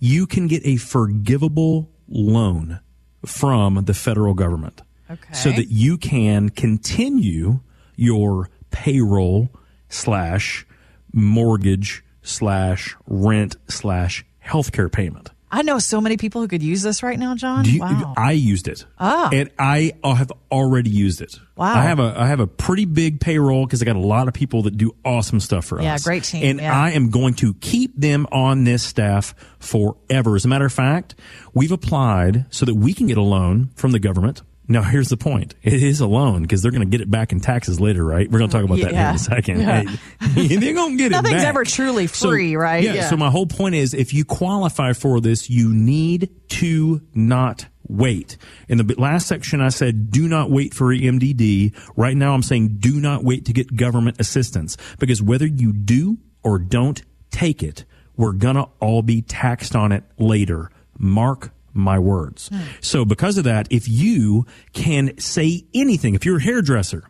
you 0.00 0.26
can 0.26 0.46
get 0.46 0.64
a 0.64 0.76
forgivable 0.76 1.90
loan 2.08 2.80
from 3.24 3.84
the 3.84 3.94
federal 3.94 4.34
government. 4.34 4.82
Okay. 5.10 5.32
So 5.32 5.50
that 5.50 5.70
you 5.70 5.96
can 5.96 6.50
continue 6.50 7.60
your 7.96 8.50
payroll 8.70 9.48
slash 9.88 10.66
mortgage 11.12 12.04
slash 12.22 12.94
rent 13.06 13.56
slash 13.68 14.24
healthcare 14.44 14.92
payment. 14.92 15.30
I 15.50 15.62
know 15.62 15.78
so 15.78 16.00
many 16.00 16.16
people 16.18 16.40
who 16.42 16.48
could 16.48 16.62
use 16.62 16.82
this 16.82 17.02
right 17.02 17.18
now, 17.18 17.34
John. 17.34 17.64
You- 17.64 17.80
wow. 17.80 18.14
I 18.16 18.32
used 18.32 18.68
it. 18.68 18.84
Ah. 18.98 19.30
And 19.32 19.50
I 19.58 19.92
have 20.04 20.30
already 20.52 20.90
used 20.90 21.20
it. 21.22 21.38
Wow. 21.56 21.74
I 21.74 21.82
have 21.84 21.98
a 22.00 22.14
I 22.16 22.26
have 22.26 22.40
a 22.40 22.46
pretty 22.46 22.84
big 22.84 23.18
payroll 23.20 23.64
because 23.66 23.80
I 23.82 23.84
got 23.86 23.96
a 23.96 24.00
lot 24.00 24.28
of 24.28 24.34
people 24.34 24.62
that 24.62 24.76
do 24.76 24.94
awesome 25.04 25.40
stuff 25.40 25.64
for 25.64 25.80
Yeah, 25.80 25.94
us. 25.94 26.04
great 26.04 26.24
team, 26.24 26.44
And 26.44 26.60
yeah. 26.60 26.78
I 26.78 26.90
am 26.90 27.10
going 27.10 27.34
to 27.34 27.54
keep 27.54 27.96
them 27.98 28.26
on 28.30 28.64
this 28.64 28.82
staff 28.82 29.34
forever. 29.58 30.36
As 30.36 30.44
a 30.44 30.48
matter 30.48 30.66
of 30.66 30.72
fact, 30.72 31.14
we've 31.54 31.72
applied 31.72 32.44
so 32.50 32.64
that 32.66 32.74
we 32.74 32.92
can 32.94 33.06
get 33.06 33.16
a 33.18 33.22
loan 33.22 33.70
from 33.74 33.92
the 33.92 33.98
government. 33.98 34.42
Now, 34.70 34.82
here's 34.82 35.08
the 35.08 35.16
point. 35.16 35.54
It 35.62 35.82
is 35.82 36.00
a 36.00 36.06
loan 36.06 36.42
because 36.42 36.60
they're 36.62 36.70
going 36.70 36.88
to 36.88 36.90
get 36.90 37.00
it 37.00 37.10
back 37.10 37.32
in 37.32 37.40
taxes 37.40 37.80
later, 37.80 38.04
right? 38.04 38.30
We're 38.30 38.38
going 38.38 38.50
to 38.50 38.56
talk 38.56 38.64
about 38.64 38.78
that 38.80 38.90
here 38.92 39.08
in 39.08 39.14
a 39.14 39.18
second. 39.18 39.60
Yeah. 39.60 39.82
Hey, 40.20 40.56
they're 40.56 40.74
going 40.74 40.92
to 40.92 40.96
get 40.98 41.06
it 41.06 41.10
Nothing's 41.12 41.34
back. 41.36 41.46
ever 41.46 41.64
truly 41.64 42.06
So, 42.06 42.28
free, 42.28 42.54
right? 42.54 42.84
Yeah, 42.84 42.94
Yeah. 42.94 43.08
So 43.10 43.16
my 43.16 43.30
whole 43.30 43.46
point 43.46 43.74
is 43.76 43.94
if 43.94 44.12
you 44.12 44.24
qualify 44.26 44.92
for 44.92 45.20
this, 45.20 45.48
you 45.48 45.72
need 45.72 46.30
to 46.50 47.00
not 47.14 47.66
wait. 47.88 48.36
In 48.68 48.76
the 48.78 48.94
last 48.98 49.26
section, 49.26 49.62
I 49.62 49.70
said, 49.70 50.10
do 50.10 50.28
not 50.28 50.50
wait 50.50 50.74
for 50.74 50.86
EMDD. 50.94 51.74
Right 51.96 52.16
now, 52.16 52.34
I'm 52.34 52.42
saying 52.42 52.76
do 52.78 53.00
not 53.00 53.24
wait 53.24 53.46
to 53.46 53.54
get 53.54 53.74
government 53.74 54.20
assistance 54.20 54.76
because 54.98 55.22
whether 55.22 55.46
you 55.46 55.72
do 55.72 56.18
or 56.42 56.58
don't 56.58 57.02
take 57.30 57.62
it, 57.62 57.86
we're 58.16 58.32
going 58.32 58.56
to 58.56 58.68
all 58.80 59.00
be 59.00 59.22
taxed 59.22 59.74
on 59.74 59.92
it 59.92 60.04
later. 60.18 60.70
Mark 60.98 61.52
my 61.78 61.98
words. 61.98 62.48
Hmm. 62.48 62.60
So 62.80 63.04
because 63.04 63.38
of 63.38 63.44
that, 63.44 63.66
if 63.70 63.88
you 63.88 64.46
can 64.72 65.16
say 65.18 65.64
anything, 65.74 66.14
if 66.14 66.24
you're 66.26 66.38
a 66.38 66.42
hairdresser, 66.42 67.04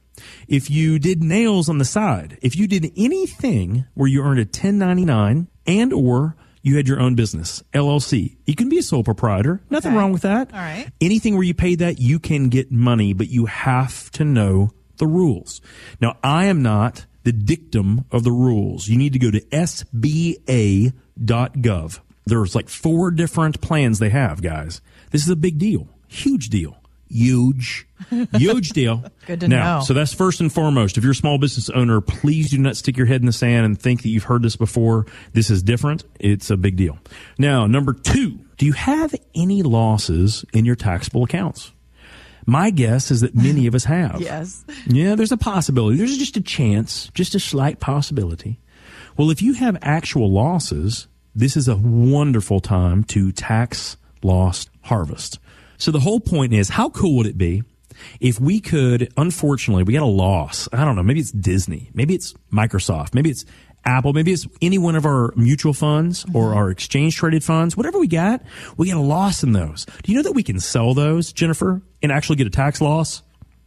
if 0.48 0.68
you 0.70 0.98
did 0.98 1.22
nails 1.22 1.68
on 1.68 1.78
the 1.78 1.84
side, 1.84 2.38
if 2.42 2.56
you 2.56 2.66
did 2.66 2.90
anything 2.96 3.84
where 3.94 4.08
you 4.08 4.22
earned 4.22 4.40
a 4.40 4.42
1099 4.42 5.48
and 5.66 5.92
or 5.92 6.34
you 6.62 6.76
had 6.76 6.88
your 6.88 7.00
own 7.00 7.14
business, 7.14 7.62
LLC, 7.72 8.36
you 8.44 8.54
can 8.56 8.68
be 8.68 8.78
a 8.78 8.82
sole 8.82 9.04
proprietor. 9.04 9.60
Nothing 9.70 9.92
Okay. 9.92 9.98
wrong 9.98 10.12
with 10.12 10.22
that. 10.22 10.52
All 10.52 10.58
right. 10.58 10.88
Anything 11.00 11.34
where 11.34 11.44
you 11.44 11.54
pay 11.54 11.76
that, 11.76 12.00
you 12.00 12.18
can 12.18 12.48
get 12.48 12.72
money, 12.72 13.12
but 13.12 13.28
you 13.28 13.46
have 13.46 14.10
to 14.12 14.24
know 14.24 14.70
the 14.96 15.06
rules. 15.06 15.60
Now, 16.00 16.16
I 16.24 16.46
am 16.46 16.60
not 16.62 17.06
the 17.22 17.30
dictum 17.32 18.04
of 18.10 18.24
the 18.24 18.32
rules. 18.32 18.88
You 18.88 18.96
need 18.98 19.12
to 19.12 19.18
go 19.20 19.30
to 19.30 19.40
sba.gov. 21.18 22.00
There's 22.28 22.54
like 22.54 22.68
four 22.68 23.10
different 23.10 23.60
plans 23.60 23.98
they 23.98 24.10
have, 24.10 24.42
guys. 24.42 24.80
This 25.10 25.22
is 25.22 25.28
a 25.28 25.36
big 25.36 25.58
deal. 25.58 25.88
Huge 26.08 26.48
deal. 26.48 26.76
Huge. 27.10 27.86
Huge 28.34 28.70
deal. 28.70 29.04
Good 29.26 29.40
to 29.40 29.48
now, 29.48 29.78
know. 29.78 29.84
So 29.84 29.94
that's 29.94 30.12
first 30.12 30.40
and 30.40 30.52
foremost. 30.52 30.98
If 30.98 31.04
you're 31.04 31.12
a 31.12 31.16
small 31.16 31.38
business 31.38 31.70
owner, 31.70 32.00
please 32.00 32.50
do 32.50 32.58
not 32.58 32.76
stick 32.76 32.96
your 32.96 33.06
head 33.06 33.20
in 33.20 33.26
the 33.26 33.32
sand 33.32 33.64
and 33.64 33.80
think 33.80 34.02
that 34.02 34.10
you've 34.10 34.24
heard 34.24 34.42
this 34.42 34.56
before. 34.56 35.06
This 35.32 35.48
is 35.50 35.62
different. 35.62 36.04
It's 36.20 36.50
a 36.50 36.56
big 36.56 36.76
deal. 36.76 36.98
Now, 37.38 37.66
number 37.66 37.94
two, 37.94 38.38
do 38.58 38.66
you 38.66 38.72
have 38.72 39.14
any 39.34 39.62
losses 39.62 40.44
in 40.52 40.64
your 40.64 40.76
taxable 40.76 41.24
accounts? 41.24 41.72
My 42.44 42.70
guess 42.70 43.10
is 43.10 43.22
that 43.22 43.34
many 43.34 43.66
of 43.66 43.74
us 43.74 43.84
have. 43.84 44.20
Yes. 44.20 44.64
Yeah, 44.86 45.14
there's 45.14 45.32
a 45.32 45.36
possibility. 45.36 45.96
There's 45.96 46.16
just 46.18 46.36
a 46.36 46.42
chance, 46.42 47.10
just 47.14 47.34
a 47.34 47.40
slight 47.40 47.80
possibility. 47.80 48.58
Well, 49.16 49.30
if 49.30 49.42
you 49.42 49.54
have 49.54 49.76
actual 49.82 50.30
losses, 50.30 51.08
this 51.38 51.56
is 51.56 51.68
a 51.68 51.76
wonderful 51.76 52.60
time 52.60 53.04
to 53.04 53.30
tax 53.30 53.96
loss 54.22 54.66
harvest. 54.82 55.38
So 55.76 55.92
the 55.92 56.00
whole 56.00 56.18
point 56.18 56.52
is, 56.52 56.68
how 56.70 56.90
cool 56.90 57.16
would 57.18 57.26
it 57.26 57.38
be 57.38 57.62
if 58.20 58.40
we 58.40 58.60
could, 58.60 59.12
unfortunately, 59.16 59.84
we 59.84 59.92
got 59.92 60.02
a 60.02 60.06
loss. 60.06 60.68
I 60.72 60.84
don't 60.84 60.96
know. 60.96 61.02
Maybe 61.02 61.20
it's 61.20 61.30
Disney. 61.30 61.90
Maybe 61.94 62.14
it's 62.14 62.34
Microsoft. 62.52 63.14
Maybe 63.14 63.30
it's 63.30 63.44
Apple. 63.84 64.12
Maybe 64.12 64.32
it's 64.32 64.46
any 64.60 64.78
one 64.78 64.96
of 64.96 65.06
our 65.06 65.32
mutual 65.36 65.72
funds 65.72 66.24
or 66.34 66.48
mm-hmm. 66.48 66.58
our 66.58 66.70
exchange 66.70 67.16
traded 67.16 67.44
funds. 67.44 67.76
Whatever 67.76 67.98
we 67.98 68.08
got, 68.08 68.42
we 68.76 68.88
got 68.88 68.98
a 68.98 69.00
loss 69.00 69.42
in 69.42 69.52
those. 69.52 69.86
Do 70.02 70.12
you 70.12 70.18
know 70.18 70.22
that 70.24 70.32
we 70.32 70.42
can 70.42 70.60
sell 70.60 70.94
those, 70.94 71.32
Jennifer, 71.32 71.82
and 72.02 72.10
actually 72.10 72.36
get 72.36 72.46
a 72.46 72.50
tax 72.50 72.80
loss? 72.80 73.22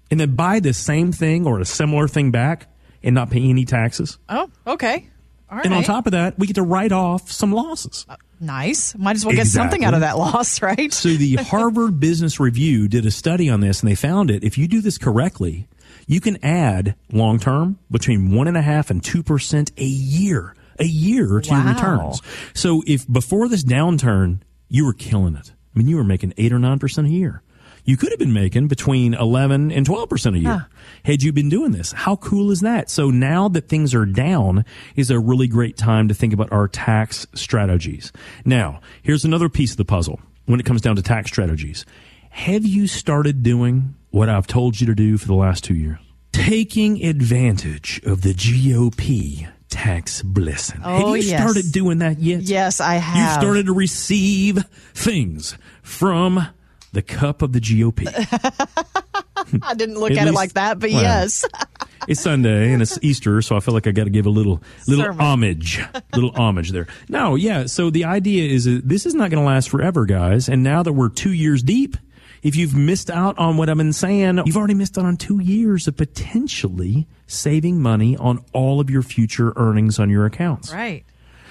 And 0.10 0.20
then 0.20 0.36
buy 0.36 0.60
the 0.60 0.74
same 0.74 1.14
thing 1.14 1.48
or 1.48 1.60
a 1.60 1.66
similar 1.66 2.10
thing 2.10 2.32
back 2.32 2.68
and 3.02 3.16
not 3.16 3.30
pay 3.30 3.50
any 3.50 3.64
taxes? 3.64 4.18
Oh, 4.28 4.50
okay. 4.68 5.08
All 5.52 5.58
right. 5.58 5.66
And 5.66 5.74
on 5.74 5.84
top 5.84 6.06
of 6.06 6.14
that, 6.14 6.40
we 6.40 6.48
get 6.48 6.56
to 6.56 6.64
write 6.64 6.94
off 6.94 7.30
some 7.30 7.52
losses. 7.52 8.06
Uh, 8.08 8.16
nice. 8.40 8.96
Might 8.98 9.18
as 9.18 9.26
well 9.26 9.36
get 9.36 9.48
something 9.48 9.84
out 9.84 9.94
of 9.94 10.00
that 10.00 10.18
loss, 10.18 10.62
right? 10.62 10.94
So 10.94 11.10
the 11.10 11.36
Harvard 11.42 12.00
Business 12.00 12.40
Review 12.40 12.88
did 12.88 13.06
a 13.06 13.12
study 13.12 13.50
on 13.50 13.60
this 13.60 13.82
and 13.82 13.92
they 13.92 13.96
found 13.96 14.32
it. 14.32 14.46
If 14.46 14.58
you 14.58 14.70
do 14.70 14.80
this 14.80 14.98
correctly, 14.98 15.68
you 16.08 16.22
can 16.22 16.44
add 16.44 16.96
long 17.12 17.38
term 17.38 17.80
between 17.92 18.34
one 18.34 18.48
and 18.48 18.56
a 18.56 18.62
half 18.62 18.90
and 18.90 19.04
two 19.04 19.24
percent 19.24 19.74
a 19.78 19.84
year, 19.84 20.56
a 20.80 20.86
year 20.86 21.42
to 21.42 21.50
your 21.54 21.64
returns. 21.66 22.22
So 22.54 22.82
if 22.88 23.06
before 23.12 23.50
this 23.50 23.64
downturn, 23.66 24.40
you 24.70 24.86
were 24.86 24.94
killing 24.94 25.36
it. 25.36 25.52
I 25.76 25.80
mean, 25.80 25.90
you 25.90 25.98
were 25.98 26.06
making 26.06 26.34
eight 26.38 26.54
or 26.54 26.60
nine 26.60 26.80
percent 26.80 27.08
a 27.08 27.12
year. 27.12 27.44
You 27.84 27.98
could 27.98 28.12
have 28.12 28.20
been 28.20 28.34
making 28.34 28.68
between 28.68 29.14
11 29.14 29.72
and 29.72 29.86
12% 29.86 30.36
a 30.36 30.40
year 30.40 30.68
had 31.04 31.24
you 31.24 31.34
been 31.34 31.50
doing 31.50 31.72
this. 31.72 31.92
How 31.92 32.16
cool 32.16 32.52
is 32.52 32.62
that? 32.62 32.90
So 32.90 33.10
now 33.10 33.48
that 33.50 33.68
things 33.68 33.96
are 33.96 34.06
down 34.06 34.66
is 34.96 35.10
a 35.10 35.20
really 35.20 35.48
great 35.48 35.78
time 35.78 36.08
to 36.08 36.14
think 36.14 36.34
about 36.34 36.52
our 36.52 36.68
tax 36.68 37.26
strategies. 37.34 38.12
Now, 38.46 38.82
here's 39.02 39.26
another 39.26 39.50
piece 39.50 39.72
of 39.72 39.78
the 39.78 39.86
puzzle 39.86 40.20
when 40.46 40.60
it 40.60 40.66
comes 40.66 40.82
down 40.82 40.96
to 40.98 41.02
tax 41.02 41.32
strategies. 41.32 41.86
Have 42.30 42.66
you 42.66 42.88
started 42.88 43.44
doing 43.44 43.96
what 44.12 44.30
I've 44.30 44.48
told 44.48 44.80
you 44.80 44.88
to 44.88 44.96
do 44.96 45.18
for 45.18 45.28
the 45.28 45.36
last 45.36 45.64
two 45.64 45.76
years? 45.76 45.98
Taking 46.32 47.04
advantage 47.04 48.02
of 48.06 48.22
the 48.22 48.34
GOP 48.34 49.50
tax 49.70 50.22
blessing. 50.22 50.82
Oh, 50.84 51.14
have 51.14 51.24
you 51.24 51.30
yes. 51.30 51.42
started 51.42 51.72
doing 51.72 52.00
that 52.00 52.20
yet? 52.20 52.42
Yes, 52.44 52.80
I 52.80 52.96
have. 52.96 53.18
You 53.18 53.42
started 53.42 53.66
to 53.66 53.74
receive 53.74 54.64
things 54.94 55.58
from 55.82 56.48
the 56.92 57.02
cup 57.02 57.42
of 57.42 57.54
the 57.54 57.60
GOP. 57.60 58.08
I 59.64 59.74
didn't 59.74 59.96
look 59.96 60.12
At 60.12 60.20
at, 60.20 60.28
it 60.28 60.34
like 60.34 60.54
that, 60.54 60.80
but 60.80 60.92
well, 60.92 61.02
yes. 61.02 61.46
it's 62.08 62.22
Sunday 62.22 62.72
and 62.74 62.82
it's 62.82 62.98
Easter, 63.02 63.42
so 63.42 63.56
I 63.56 63.60
feel 63.60 63.74
like 63.74 63.88
I 63.88 63.92
got 63.92 64.06
to 64.06 64.10
give 64.10 64.26
a 64.26 64.30
little 64.30 64.62
little 64.88 65.06
Sermon. 65.06 65.20
homage, 65.20 65.82
little 66.16 66.32
homage 66.32 66.72
there. 66.72 66.88
No, 67.10 67.36
yeah. 67.36 67.66
So 67.66 67.90
the 67.90 68.06
idea 68.06 68.50
is 68.50 68.66
that 68.66 68.88
this 68.88 69.06
is 69.06 69.14
not 69.14 69.30
going 69.30 69.42
to 69.44 69.48
last 69.48 69.70
forever, 69.70 70.06
guys. 70.06 70.48
And 70.48 70.64
now 70.64 70.84
that 70.84 70.94
we're 70.94 71.10
two 71.10 71.34
years 71.34 71.64
deep, 71.64 71.98
if 72.44 72.56
you've 72.56 72.76
missed 72.76 73.10
out 73.10 73.38
on 73.38 73.58
what 73.58 73.70
I've 73.70 73.78
been 73.78 73.94
saying, 73.94 74.42
you've 74.46 74.58
already 74.58 74.74
missed 74.74 74.98
out 74.98 75.06
on 75.06 75.18
two 75.18 75.40
years 75.42 75.88
of 75.88 75.98
potentially 75.98 77.08
saving 77.28 77.82
money 77.82 78.18
on 78.18 78.44
all 78.54 78.80
of 78.80 78.90
your 78.90 79.02
future 79.02 79.54
earnings 79.56 80.00
on 80.00 80.10
your 80.10 80.26
accounts. 80.26 80.74
right. 80.74 81.04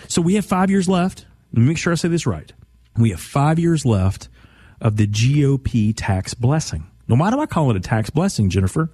So 0.08 0.20
we 0.20 0.34
have 0.34 0.44
five 0.44 0.70
years 0.70 0.88
left. 0.88 1.26
Let 1.52 1.60
me 1.60 1.68
make 1.68 1.78
sure 1.78 1.92
I 1.92 1.96
say 1.96 2.08
this 2.08 2.26
right. 2.26 2.52
We 2.96 3.10
have 3.10 3.20
five 3.20 3.60
years 3.60 3.86
left 3.86 4.28
of 4.80 4.96
the 4.96 5.06
GOP 5.06 5.92
tax 5.96 6.34
blessing. 6.34 6.86
Now, 7.08 7.16
why 7.16 7.30
do 7.30 7.40
I 7.40 7.46
call 7.46 7.70
it 7.70 7.76
a 7.76 7.80
tax 7.80 8.10
blessing, 8.10 8.50
Jennifer? 8.50 8.90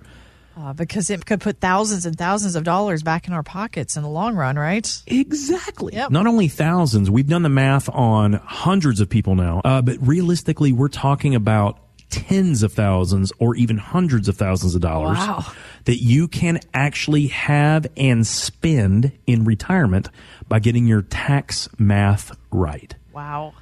Uh, 0.58 0.72
because 0.72 1.10
it 1.10 1.26
could 1.26 1.40
put 1.40 1.60
thousands 1.60 2.06
and 2.06 2.16
thousands 2.16 2.56
of 2.56 2.64
dollars 2.64 3.02
back 3.02 3.26
in 3.28 3.34
our 3.34 3.42
pockets 3.42 3.94
in 3.96 4.02
the 4.02 4.08
long 4.08 4.34
run, 4.36 4.56
right? 4.58 5.02
Exactly. 5.06 5.92
Yep. 5.94 6.10
Not 6.10 6.26
only 6.26 6.48
thousands, 6.48 7.10
we've 7.10 7.28
done 7.28 7.42
the 7.42 7.50
math 7.50 7.90
on 7.90 8.32
hundreds 8.34 9.00
of 9.00 9.10
people 9.10 9.34
now, 9.34 9.60
uh, 9.66 9.82
but 9.82 9.98
realistically, 10.00 10.72
we're 10.72 10.88
talking 10.88 11.34
about 11.34 11.78
tens 12.08 12.62
of 12.62 12.72
thousands 12.72 13.32
or 13.38 13.54
even 13.56 13.76
hundreds 13.76 14.28
of 14.28 14.36
thousands 14.38 14.74
of 14.74 14.80
dollars 14.80 15.18
Wow. 15.18 15.44
that 15.84 15.96
you 15.96 16.26
can 16.26 16.60
actually 16.72 17.26
have 17.26 17.86
and 17.96 18.26
spend 18.26 19.12
in 19.26 19.44
retirement 19.44 20.08
by 20.48 20.58
getting 20.60 20.86
your 20.86 21.02
tax 21.02 21.68
math 21.78 22.34
right. 22.50 22.94
Wow. 23.12 23.52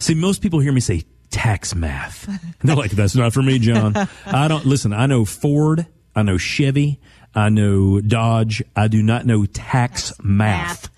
See, 0.00 0.14
most 0.14 0.42
people 0.42 0.58
hear 0.60 0.72
me 0.72 0.80
say 0.80 1.04
tax 1.32 1.74
math. 1.74 2.28
And 2.28 2.38
they're 2.62 2.76
like, 2.76 2.92
that's 2.92 3.16
not 3.16 3.32
for 3.32 3.42
me, 3.42 3.58
Jon. 3.58 3.96
I 4.26 4.46
don't, 4.46 4.64
listen, 4.64 4.92
I 4.92 5.06
know 5.06 5.24
Ford, 5.24 5.86
I 6.14 6.22
know 6.22 6.38
Chevy, 6.38 7.00
I 7.34 7.48
know 7.48 8.00
Dodge, 8.00 8.62
I 8.76 8.88
do 8.88 9.02
not 9.02 9.26
know 9.26 9.46
tax 9.46 10.12
math. 10.22 10.90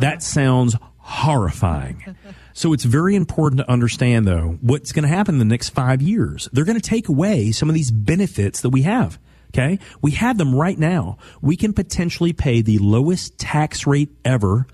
That 0.00 0.16
oh. 0.16 0.20
sounds 0.20 0.76
horrifying. 0.98 2.16
So 2.54 2.74
it's 2.74 2.84
very 2.84 3.16
important 3.16 3.60
to 3.60 3.70
understand 3.70 4.26
though, 4.26 4.58
what's 4.60 4.92
going 4.92 5.04
to 5.04 5.08
happen 5.08 5.36
in 5.36 5.38
the 5.38 5.46
next 5.46 5.70
five 5.70 6.02
years. 6.02 6.50
They're 6.52 6.66
going 6.66 6.78
to 6.78 6.86
take 6.86 7.08
away 7.08 7.50
some 7.50 7.70
of 7.70 7.74
these 7.74 7.90
benefits 7.90 8.60
that 8.60 8.68
we 8.68 8.82
have. 8.82 9.18
Okay. 9.54 9.78
We 10.02 10.12
have 10.12 10.36
them 10.36 10.54
right 10.54 10.78
now. 10.78 11.16
We 11.40 11.56
can 11.56 11.72
potentially 11.72 12.34
pay 12.34 12.60
the 12.60 12.76
lowest 12.78 13.38
tax 13.38 13.86
rate 13.86 14.10
ever 14.22 14.66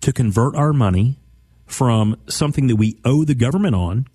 to 0.00 0.12
convert 0.12 0.56
our 0.56 0.72
money 0.72 1.20
from 1.66 2.16
something 2.26 2.66
that 2.66 2.76
we 2.76 2.98
owe 3.04 3.24
the 3.24 3.34
government 3.34 3.74
on 3.74 4.06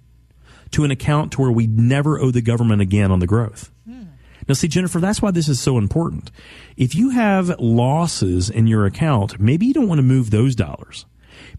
to 0.72 0.84
an 0.84 0.92
account 0.92 1.32
to 1.34 1.42
where 1.42 1.52
we 1.52 1.68
never 1.68 2.20
owe 2.20 2.32
the 2.32 2.42
government 2.42 2.82
again 2.82 3.12
on 3.12 3.20
the 3.20 3.28
growth. 3.28 3.72
Hmm. 3.88 4.04
Now, 4.48 4.54
see, 4.54 4.68
Jennifer, 4.68 5.00
that's 5.00 5.22
why 5.22 5.32
this 5.32 5.48
is 5.48 5.60
so 5.60 5.78
important. 5.78 6.32
If 6.78 6.96
you 6.96 7.10
have 7.12 7.60
losses 7.60 8.50
in 8.50 8.68
your 8.68 8.86
account, 8.86 9.40
maybe 9.40 9.66
you 9.66 9.74
don't 9.74 9.88
want 9.88 10.00
to 10.00 10.04
move 10.04 10.30
those 10.30 10.56
dollars. 10.56 11.06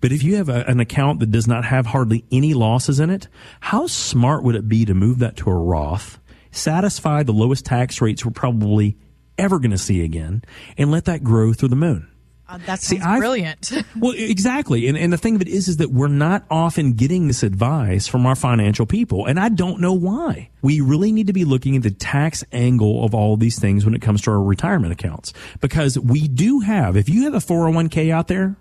But 0.00 0.12
if 0.12 0.22
you 0.22 0.36
have 0.36 0.48
a, 0.48 0.64
an 0.68 0.80
account 0.80 1.20
that 1.20 1.30
does 1.30 1.46
not 1.46 1.64
have 1.64 1.86
hardly 1.86 2.25
any 2.30 2.54
losses 2.54 3.00
in 3.00 3.10
it, 3.10 3.28
how 3.60 3.86
smart 3.86 4.42
would 4.42 4.54
it 4.54 4.68
be 4.68 4.84
to 4.84 4.94
move 4.94 5.18
that 5.18 5.36
to 5.38 5.50
a 5.50 5.54
Roth, 5.54 6.18
satisfy 6.50 7.22
the 7.22 7.32
lowest 7.32 7.64
tax 7.64 8.00
rates 8.00 8.25
we're 8.25 8.32
probably 8.32 8.96
ever 9.38 9.58
going 9.58 9.70
to 9.70 9.78
see 9.78 10.02
again, 10.02 10.42
and 10.78 10.90
let 10.90 11.04
that 11.04 11.25
grow 11.25 11.52
through 11.52 11.68
the 11.68 11.76
moon? 11.76 12.08
Uh, 12.48 12.58
that 12.66 12.80
See, 12.80 12.98
I've- 13.00 13.18
brilliant. 13.18 13.72
Well, 13.96 14.14
exactly. 14.16 14.86
And, 14.88 14.96
and 14.96 15.12
the 15.12 15.16
thing 15.16 15.34
of 15.34 15.42
it 15.42 15.48
is, 15.48 15.66
is 15.68 15.78
that 15.78 15.90
we're 15.90 16.06
not 16.06 16.44
often 16.50 16.92
getting 16.92 17.26
this 17.28 17.42
advice 17.42 18.06
from 18.06 18.24
our 18.26 18.36
financial 18.36 18.86
people. 18.86 19.26
And 19.26 19.40
I 19.40 19.48
don't 19.48 19.80
know 19.80 19.92
why. 19.94 20.50
We 20.62 20.80
really 20.80 21.10
need 21.12 21.26
to 21.26 21.32
be 21.32 21.44
looking 21.44 21.74
at 21.76 21.82
the 21.82 21.90
tax 21.90 22.44
angle 22.52 23.04
of 23.04 23.14
all 23.14 23.36
these 23.36 23.58
things 23.58 23.84
when 23.84 23.94
it 23.94 24.02
comes 24.02 24.22
to 24.22 24.30
our 24.30 24.40
retirement 24.42 24.92
accounts. 24.92 25.32
Because 25.60 25.98
we 25.98 26.28
do 26.28 26.60
have, 26.60 26.96
if 26.96 27.08
you 27.08 27.24
have 27.24 27.34
a 27.34 27.38
401k 27.38 28.10
out 28.10 28.28
there, 28.28 28.56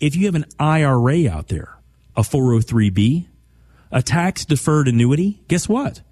if 0.00 0.14
you 0.14 0.26
have 0.26 0.34
an 0.34 0.44
IRA 0.58 1.28
out 1.30 1.48
there, 1.48 1.78
a 2.16 2.22
403b, 2.22 3.26
a 3.90 4.02
tax 4.02 4.44
deferred 4.44 4.86
annuity, 4.88 5.40
guess 5.48 5.68
what? 5.68 6.02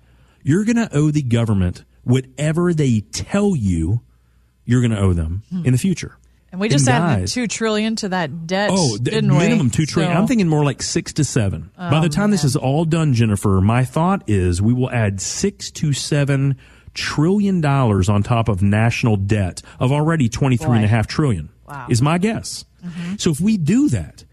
You're 0.43 0.65
going 0.65 0.77
to 0.77 0.89
owe 0.97 1.11
the 1.11 1.23
government 1.23 1.85
whatever 2.05 2.73
they 2.73 3.01
tell 3.01 3.55
you 3.57 4.01
you're 4.65 4.81
going 4.81 4.93
to 4.93 5.01
owe 5.01 5.13
them 5.13 5.43
in 5.65 5.73
the 5.73 5.79
future. 5.79 6.17
And 6.53 6.61
we 6.61 6.69
just 6.69 6.89
added 6.89 7.21
guys- 7.21 7.33
two 7.33 7.47
trillion 7.47 7.97
to 7.97 8.09
that 8.11 8.47
debt. 8.47 8.71
Oh, 8.73 8.97
the 8.97 9.11
didn't 9.11 9.33
we? 9.33 9.39
minimum 9.39 9.71
two 9.71 9.87
trillion. 9.87 10.15
So- 10.15 10.21
I'm 10.21 10.27
thinking 10.27 10.49
more 10.49 10.65
like 10.65 10.83
six 10.83 11.13
to 11.15 11.25
seven. 11.25 11.71
By 11.77 12.01
the 12.01 12.07
oh, 12.07 12.09
time 12.09 12.31
this 12.31 12.45
is 12.45 12.57
all 12.57 12.85
done, 12.85 13.15
Jennifer, 13.15 13.61
my 13.61 13.85
thought 13.85 14.23
is 14.27 14.63
we 14.63 14.73
will 14.73 14.91
add 14.91 15.21
six 15.21 15.71
to 15.73 15.93
seven 15.93 16.57
trillion 16.95 17.61
dollars 17.61 18.09
on 18.09 18.23
top 18.23 18.49
of 18.49 18.63
national 18.63 19.17
debt 19.17 19.61
of 19.79 19.93
already 19.93 20.29
twenty 20.29 20.57
three 20.57 20.77
and 20.77 20.85
a 20.85 20.89
half 20.89 21.07
trillion. 21.07 21.51
Wow. 21.69 21.87
Is 21.91 22.01
my 22.01 22.19
guess. 22.19 22.65
Mm-hmm. 22.85 23.17
So 23.17 23.31
if 23.31 23.41
we 23.41 23.57
do 23.57 23.89
that, 23.89 24.25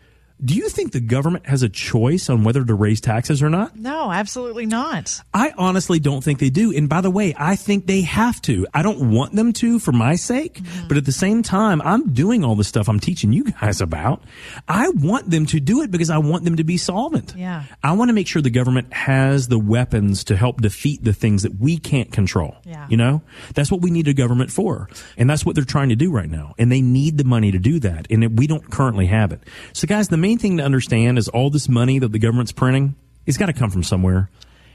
do 0.43 0.53
you 0.55 0.69
think 0.69 0.91
the 0.91 0.99
government 0.99 1.45
has 1.47 1.63
a 1.63 1.69
choice 1.69 2.29
on 2.29 2.43
whether 2.43 2.63
to 2.65 2.73
raise 2.73 2.99
taxes 3.01 3.41
or 3.41 3.49
not? 3.49 3.75
No, 3.77 4.11
absolutely 4.11 4.65
not. 4.65 5.21
I 5.33 5.53
honestly 5.57 5.99
don't 5.99 6.23
think 6.23 6.39
they 6.39 6.49
do. 6.49 6.75
And 6.75 6.89
by 6.89 7.01
the 7.01 7.09
way, 7.11 7.33
I 7.37 7.55
think 7.55 7.85
they 7.85 8.01
have 8.01 8.41
to. 8.43 8.67
I 8.73 8.81
don't 8.81 9.11
want 9.11 9.33
them 9.33 9.53
to 9.53 9.79
for 9.79 9.91
my 9.91 10.15
sake, 10.15 10.53
Mm-hmm. 10.63 10.87
but 10.87 10.97
at 10.97 11.05
the 11.05 11.11
same 11.11 11.43
time, 11.43 11.81
I'm 11.81 12.13
doing 12.13 12.43
all 12.43 12.55
the 12.55 12.63
stuff 12.63 12.87
I'm 12.89 12.99
teaching 12.99 13.33
you 13.33 13.43
guys 13.45 13.81
about. 13.81 14.21
I 14.67 14.89
want 14.89 15.29
them 15.29 15.45
to 15.47 15.59
do 15.59 15.81
it 15.81 15.91
because 15.91 16.09
I 16.09 16.17
want 16.19 16.43
them 16.43 16.57
to 16.57 16.63
be 16.63 16.77
solvent. 16.77 17.33
Yeah. 17.35 17.63
I 17.81 17.93
want 17.93 18.09
to 18.09 18.13
make 18.13 18.27
sure 18.27 18.41
the 18.41 18.49
government 18.49 18.93
has 18.93 19.47
the 19.47 19.57
weapons 19.59 20.23
to 20.25 20.35
help 20.35 20.61
defeat 20.61 21.03
the 21.03 21.13
things 21.13 21.43
that 21.43 21.59
we 21.59 21.77
can't 21.77 22.11
control. 22.11 22.55
Yeah. 22.65 22.85
You 22.89 22.97
know, 22.97 23.21
that's 23.55 23.71
what 23.71 23.81
we 23.81 23.89
need 23.91 24.07
a 24.07 24.13
government 24.13 24.51
for. 24.51 24.89
And 25.17 25.29
that's 25.29 25.45
what 25.45 25.55
they're 25.55 25.63
trying 25.63 25.89
to 25.89 25.95
do 25.95 26.11
right 26.11 26.29
now. 26.29 26.53
And 26.57 26.71
they 26.71 26.81
need 26.81 27.17
the 27.17 27.23
money 27.23 27.51
to 27.51 27.59
do 27.59 27.79
that. 27.79 28.07
And 28.09 28.37
we 28.37 28.47
don't 28.47 28.69
currently 28.69 29.07
have 29.07 29.31
it. 29.31 29.41
So 29.73 29.87
guys, 29.87 30.07
the 30.09 30.17
main 30.33 30.39
thing 30.39 30.57
to 30.57 30.63
understand 30.63 31.19
is 31.19 31.27
all 31.27 31.51
this 31.51 31.69
money 31.69 31.99
that 31.99 32.11
the 32.11 32.17
government's 32.17 32.51
printing, 32.51 32.95
it's 33.27 33.37
got 33.37 33.45
to 33.45 33.53
come 33.53 33.69
from 33.69 33.83
somewhere 33.83 34.31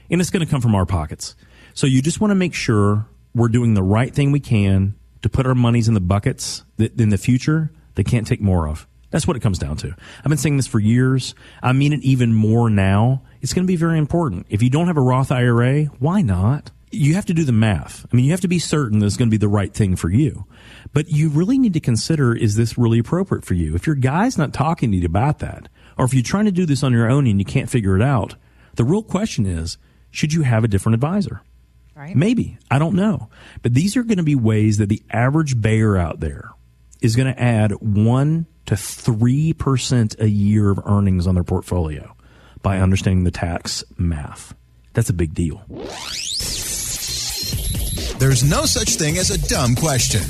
and 0.09 0.21
it's 0.21 0.29
going 0.29 0.45
to 0.45 0.49
come 0.49 0.61
from 0.61 0.73
our 0.73 0.85
pockets. 0.85 1.35
So 1.73 1.85
you 1.85 2.01
just 2.01 2.21
want 2.21 2.31
to 2.31 2.35
make 2.35 2.53
sure 2.53 3.05
we're 3.35 3.49
doing 3.49 3.73
the 3.73 3.83
right 3.83 4.13
thing 4.13 4.31
we 4.31 4.39
can 4.39 4.95
to 5.21 5.27
put 5.27 5.45
our 5.45 5.55
monies 5.55 5.89
in 5.89 5.95
the 5.95 5.99
buckets 5.99 6.63
that 6.77 6.97
in 6.97 7.09
the 7.09 7.17
future 7.17 7.71
they 7.95 8.05
can't 8.05 8.25
take 8.25 8.39
more 8.39 8.69
of. 8.69 8.87
That's 9.11 9.27
what 9.27 9.35
it 9.35 9.41
comes 9.41 9.59
down 9.59 9.75
to. 9.77 9.93
I've 10.19 10.29
been 10.29 10.37
saying 10.37 10.55
this 10.55 10.67
for 10.67 10.79
years. 10.79 11.35
I 11.61 11.73
mean 11.73 11.91
it 11.91 12.01
even 12.03 12.33
more 12.33 12.69
now. 12.69 13.23
It's 13.41 13.53
going 13.53 13.65
to 13.65 13.71
be 13.71 13.75
very 13.75 13.97
important. 13.97 14.45
If 14.49 14.63
you 14.63 14.69
don't 14.69 14.87
have 14.87 14.97
a 14.97 15.01
Roth 15.01 15.29
IRA, 15.29 15.85
why 15.99 16.21
not? 16.21 16.71
You 16.91 17.13
have 17.15 17.25
to 17.27 17.33
do 17.33 17.43
the 17.43 17.51
math. 17.51 18.05
I 18.11 18.15
mean, 18.15 18.25
you 18.25 18.31
have 18.31 18.41
to 18.41 18.47
be 18.47 18.59
certain 18.59 18.99
that 18.99 19.05
it's 19.05 19.17
going 19.17 19.29
to 19.29 19.33
be 19.33 19.37
the 19.37 19.47
right 19.47 19.73
thing 19.73 19.95
for 19.95 20.09
you. 20.09 20.45
But 20.91 21.09
you 21.09 21.29
really 21.29 21.59
need 21.59 21.73
to 21.73 21.79
consider, 21.79 22.35
is 22.35 22.55
this 22.55 22.77
really 22.77 22.99
appropriate 22.99 23.45
for 23.45 23.53
you? 23.53 23.75
If 23.75 23.85
your 23.85 23.95
guy's 23.95 24.37
not 24.37 24.53
talking 24.53 24.91
to 24.91 24.97
you 24.97 25.05
about 25.05 25.39
that, 25.39 25.69
or 25.97 26.05
if 26.05 26.13
you're 26.13 26.23
trying 26.23 26.45
to 26.45 26.51
do 26.51 26.65
this 26.65 26.83
on 26.83 26.91
your 26.91 27.09
own 27.09 27.27
and 27.27 27.39
you 27.39 27.45
can't 27.45 27.69
figure 27.69 27.95
it 27.95 28.01
out, 28.01 28.35
the 28.75 28.83
real 28.83 29.03
question 29.03 29.45
is, 29.45 29.77
should 30.09 30.33
you 30.33 30.41
have 30.41 30.63
a 30.63 30.67
different 30.67 30.95
advisor? 30.95 31.41
Right. 31.95 32.15
Maybe. 32.15 32.57
I 32.71 32.79
don't 32.79 32.95
know. 32.95 33.29
But 33.61 33.73
these 33.73 33.97
are 33.97 34.03
going 34.03 34.17
to 34.17 34.23
be 34.23 34.35
ways 34.35 34.77
that 34.77 34.89
the 34.89 35.03
average 35.11 35.61
bear 35.61 35.97
out 35.97 36.21
there 36.21 36.51
is 37.01 37.15
going 37.15 37.33
to 37.33 37.41
add 37.41 37.73
1 37.73 38.45
to 38.67 38.75
3% 38.75 40.19
a 40.19 40.29
year 40.29 40.69
of 40.69 40.79
earnings 40.85 41.27
on 41.27 41.35
their 41.35 41.43
portfolio 41.43 42.15
by 42.61 42.79
understanding 42.79 43.25
the 43.25 43.31
tax 43.31 43.83
math. 43.97 44.55
That's 44.93 45.09
a 45.09 45.13
big 45.13 45.33
deal. 45.33 45.63
There's 48.19 48.43
no 48.43 48.65
such 48.65 48.95
thing 48.95 49.17
as 49.17 49.31
a 49.31 49.37
dumb 49.47 49.75
question. 49.75 50.21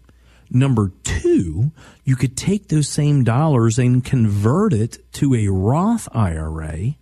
Number 0.50 0.92
two, 1.02 1.72
you 2.04 2.14
could 2.14 2.36
take 2.36 2.68
those 2.68 2.88
same 2.88 3.24
dollars 3.24 3.78
and 3.78 4.04
convert 4.04 4.72
it 4.72 4.98
to 5.14 5.34
a 5.34 5.48
Roth 5.48 6.08
IRA, 6.12 6.94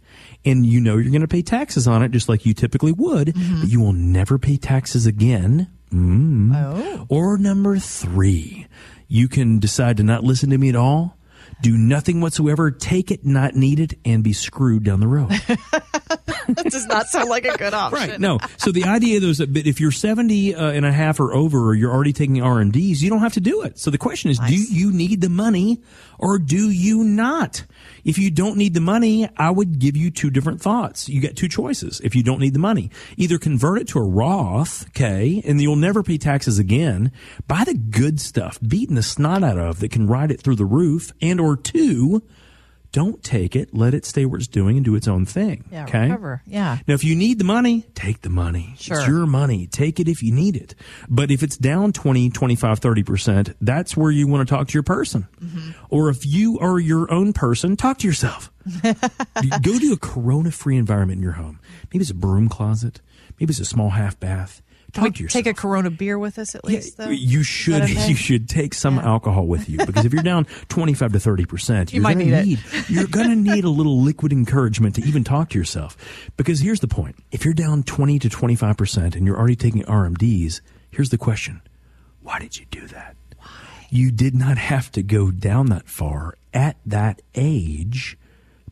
and 0.44 0.66
you 0.66 0.80
know 0.80 0.96
you're 0.96 1.10
going 1.10 1.20
to 1.20 1.28
pay 1.28 1.42
taxes 1.42 1.88
on 1.88 2.02
it 2.02 2.10
just 2.10 2.28
like 2.28 2.44
you 2.46 2.54
typically 2.54 2.92
would, 2.92 3.34
but 3.34 3.68
you 3.68 3.80
will 3.80 3.92
never 3.92 4.38
pay 4.38 4.56
taxes 4.56 5.06
again. 5.06 5.70
Mm. 5.92 6.52
Oh. 6.54 7.06
Or 7.08 7.38
number 7.38 7.78
three, 7.78 8.66
you 9.08 9.28
can 9.28 9.58
decide 9.58 9.96
to 9.98 10.02
not 10.02 10.24
listen 10.24 10.50
to 10.50 10.58
me 10.58 10.68
at 10.68 10.76
all. 10.76 11.16
Do 11.62 11.76
nothing 11.76 12.20
whatsoever, 12.20 12.70
take 12.70 13.10
it, 13.10 13.24
not 13.24 13.54
need 13.54 13.80
it, 13.80 13.94
and 14.04 14.22
be 14.22 14.32
screwed 14.32 14.84
down 14.84 15.00
the 15.00 15.08
road. 15.08 15.30
That 16.46 16.70
does 16.70 16.86
not 16.86 17.06
sound 17.06 17.30
like 17.30 17.44
a 17.46 17.56
good 17.56 17.72
option. 17.72 18.10
Right. 18.10 18.20
No. 18.20 18.38
So 18.58 18.70
the 18.70 18.84
idea 18.84 19.20
though 19.20 19.28
is 19.28 19.38
that 19.38 19.56
if 19.56 19.80
you're 19.80 19.90
70 19.90 20.54
uh, 20.54 20.70
and 20.72 20.84
a 20.84 20.92
half 20.92 21.20
or 21.20 21.32
over, 21.32 21.70
or 21.70 21.74
you're 21.74 21.92
already 21.92 22.12
taking 22.12 22.36
RMDs, 22.36 23.00
you 23.00 23.10
don't 23.10 23.20
have 23.20 23.34
to 23.34 23.40
do 23.40 23.62
it. 23.62 23.78
So 23.78 23.90
the 23.90 23.98
question 23.98 24.30
is, 24.30 24.38
do 24.38 24.54
you 24.54 24.92
need 24.92 25.20
the 25.20 25.28
money 25.28 25.82
or 26.18 26.38
do 26.38 26.70
you 26.70 27.02
not? 27.04 27.64
If 28.04 28.18
you 28.18 28.30
don't 28.30 28.56
need 28.56 28.74
the 28.74 28.80
money, 28.80 29.28
I 29.36 29.50
would 29.50 29.78
give 29.78 29.96
you 29.96 30.10
two 30.10 30.30
different 30.30 30.60
thoughts. 30.60 31.08
You 31.08 31.20
get 31.20 31.36
two 31.36 31.48
choices. 31.48 32.00
If 32.00 32.14
you 32.14 32.22
don't 32.22 32.40
need 32.40 32.52
the 32.52 32.58
money, 32.58 32.90
either 33.16 33.38
convert 33.38 33.80
it 33.80 33.88
to 33.88 33.98
a 33.98 34.02
Roth, 34.02 34.86
okay, 34.88 35.42
and 35.46 35.60
you'll 35.60 35.76
never 35.76 36.02
pay 36.02 36.18
taxes 36.18 36.58
again. 36.58 37.12
Buy 37.48 37.64
the 37.64 37.74
good 37.74 38.20
stuff, 38.20 38.58
beating 38.66 38.94
the 38.94 39.02
snot 39.02 39.42
out 39.42 39.58
of 39.58 39.80
that 39.80 39.90
can 39.90 40.06
ride 40.06 40.30
it 40.30 40.40
through 40.40 40.56
the 40.56 40.64
roof, 40.66 41.12
and 41.22 41.40
or 41.44 41.56
two, 41.56 42.22
don't 42.94 43.24
take 43.24 43.56
it. 43.56 43.74
Let 43.74 43.92
it 43.92 44.06
stay 44.06 44.24
where 44.24 44.38
it's 44.38 44.46
doing 44.46 44.76
and 44.76 44.84
do 44.84 44.94
its 44.94 45.08
own 45.08 45.26
thing. 45.26 45.64
Yeah, 45.72 45.82
okay. 45.82 46.02
recover. 46.02 46.42
Yeah. 46.46 46.78
Now, 46.86 46.94
if 46.94 47.02
you 47.02 47.16
need 47.16 47.40
the 47.40 47.44
money, 47.44 47.84
take 47.96 48.20
the 48.20 48.30
money. 48.30 48.74
Sure. 48.78 48.96
It's 48.96 49.08
your 49.08 49.26
money. 49.26 49.66
Take 49.66 49.98
it 49.98 50.06
if 50.06 50.22
you 50.22 50.32
need 50.32 50.54
it. 50.54 50.76
But 51.08 51.32
if 51.32 51.42
it's 51.42 51.56
down 51.56 51.92
20, 51.92 52.30
25, 52.30 52.78
30%, 52.78 53.54
that's 53.60 53.96
where 53.96 54.12
you 54.12 54.28
want 54.28 54.48
to 54.48 54.54
talk 54.54 54.68
to 54.68 54.74
your 54.74 54.84
person. 54.84 55.26
Mm-hmm. 55.42 55.70
Or 55.90 56.08
if 56.08 56.24
you 56.24 56.60
are 56.60 56.78
your 56.78 57.12
own 57.12 57.32
person, 57.32 57.76
talk 57.76 57.98
to 57.98 58.06
yourself. 58.06 58.52
Go 58.82 59.78
to 59.78 59.92
a 59.92 59.98
corona 59.98 60.52
free 60.52 60.76
environment 60.76 61.18
in 61.18 61.22
your 61.24 61.32
home. 61.32 61.58
Maybe 61.92 62.02
it's 62.02 62.12
a 62.12 62.14
broom 62.14 62.48
closet. 62.48 63.00
Maybe 63.40 63.50
it's 63.50 63.60
a 63.60 63.64
small 63.64 63.90
half 63.90 64.20
bath. 64.20 64.62
Talk 64.94 65.14
to 65.14 65.22
yourself. 65.22 65.44
take 65.44 65.50
a 65.50 65.54
Corona 65.54 65.90
beer 65.90 66.18
with 66.18 66.38
us 66.38 66.54
at 66.54 66.64
least, 66.64 66.96
though. 66.96 67.08
You 67.08 67.42
should 67.42 67.82
okay? 67.82 68.08
you 68.08 68.14
should 68.16 68.48
take 68.48 68.74
some 68.74 68.96
Yeah. 68.96 69.06
alcohol 69.06 69.46
with 69.46 69.68
you 69.68 69.78
because 69.84 70.04
if 70.04 70.12
you're 70.12 70.22
down 70.22 70.44
25 70.68 71.12
to 71.12 71.20
30 71.20 71.44
percent, 71.46 71.92
You 71.92 72.00
might 72.00 72.16
need 72.16 72.30
need 72.30 72.60
you're 72.88 73.06
going 73.06 73.28
to 73.28 73.36
need 73.36 73.64
a 73.64 73.68
little 73.70 74.00
liquid 74.00 74.32
encouragement 74.32 74.94
to 74.94 75.02
even 75.04 75.24
talk 75.24 75.50
to 75.50 75.58
yourself. 75.58 75.96
Because 76.36 76.60
here's 76.60 76.80
the 76.80 76.88
point: 76.88 77.16
if 77.32 77.44
you're 77.44 77.54
down 77.54 77.82
20 77.82 78.18
to 78.20 78.28
25 78.28 78.76
percent 78.76 79.16
and 79.16 79.26
you're 79.26 79.36
already 79.38 79.56
taking 79.56 79.82
RMDs, 79.82 80.60
here's 80.90 81.10
the 81.10 81.18
question: 81.18 81.60
Why 82.22 82.38
did 82.38 82.56
you 82.58 82.66
do 82.70 82.86
that? 82.88 83.16
You 83.90 84.10
did 84.10 84.34
not 84.34 84.58
have 84.58 84.90
to 84.92 85.02
go 85.02 85.30
down 85.30 85.66
that 85.66 85.88
far 85.88 86.34
at 86.52 86.76
that 86.86 87.22
age 87.36 88.16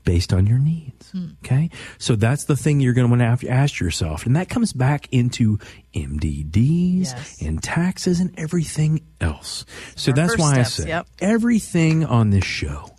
based 0.05 0.33
on 0.33 0.47
your 0.47 0.59
needs. 0.59 1.11
Hmm. 1.11 1.27
Okay. 1.45 1.71
So 1.99 2.17
that's 2.17 2.45
the 2.45 2.57
thing 2.57 2.81
you're 2.81 2.93
going 2.95 3.07
to 3.07 3.11
want 3.11 3.21
to 3.21 3.27
have 3.27 3.45
ask 3.45 3.81
yourself. 3.81 4.27
And 4.27 4.37
that 4.37 4.49
comes 4.49 4.73
back 4.73 5.09
into 5.13 5.59
MDDs 5.95 7.05
Yes. 7.05 7.43
and 7.43 7.63
taxes 7.63 8.21
and 8.21 8.33
everything 8.39 9.03
else. 9.21 9.65
So 9.97 10.11
Our 10.13 10.17
that's 10.17 10.39
why 10.39 10.55
steps, 10.55 10.81
I 10.81 10.83
say 10.85 10.89
yep. 10.89 11.07
everything 11.21 12.05
on 12.05 12.31
this 12.31 12.45
show 12.45 12.91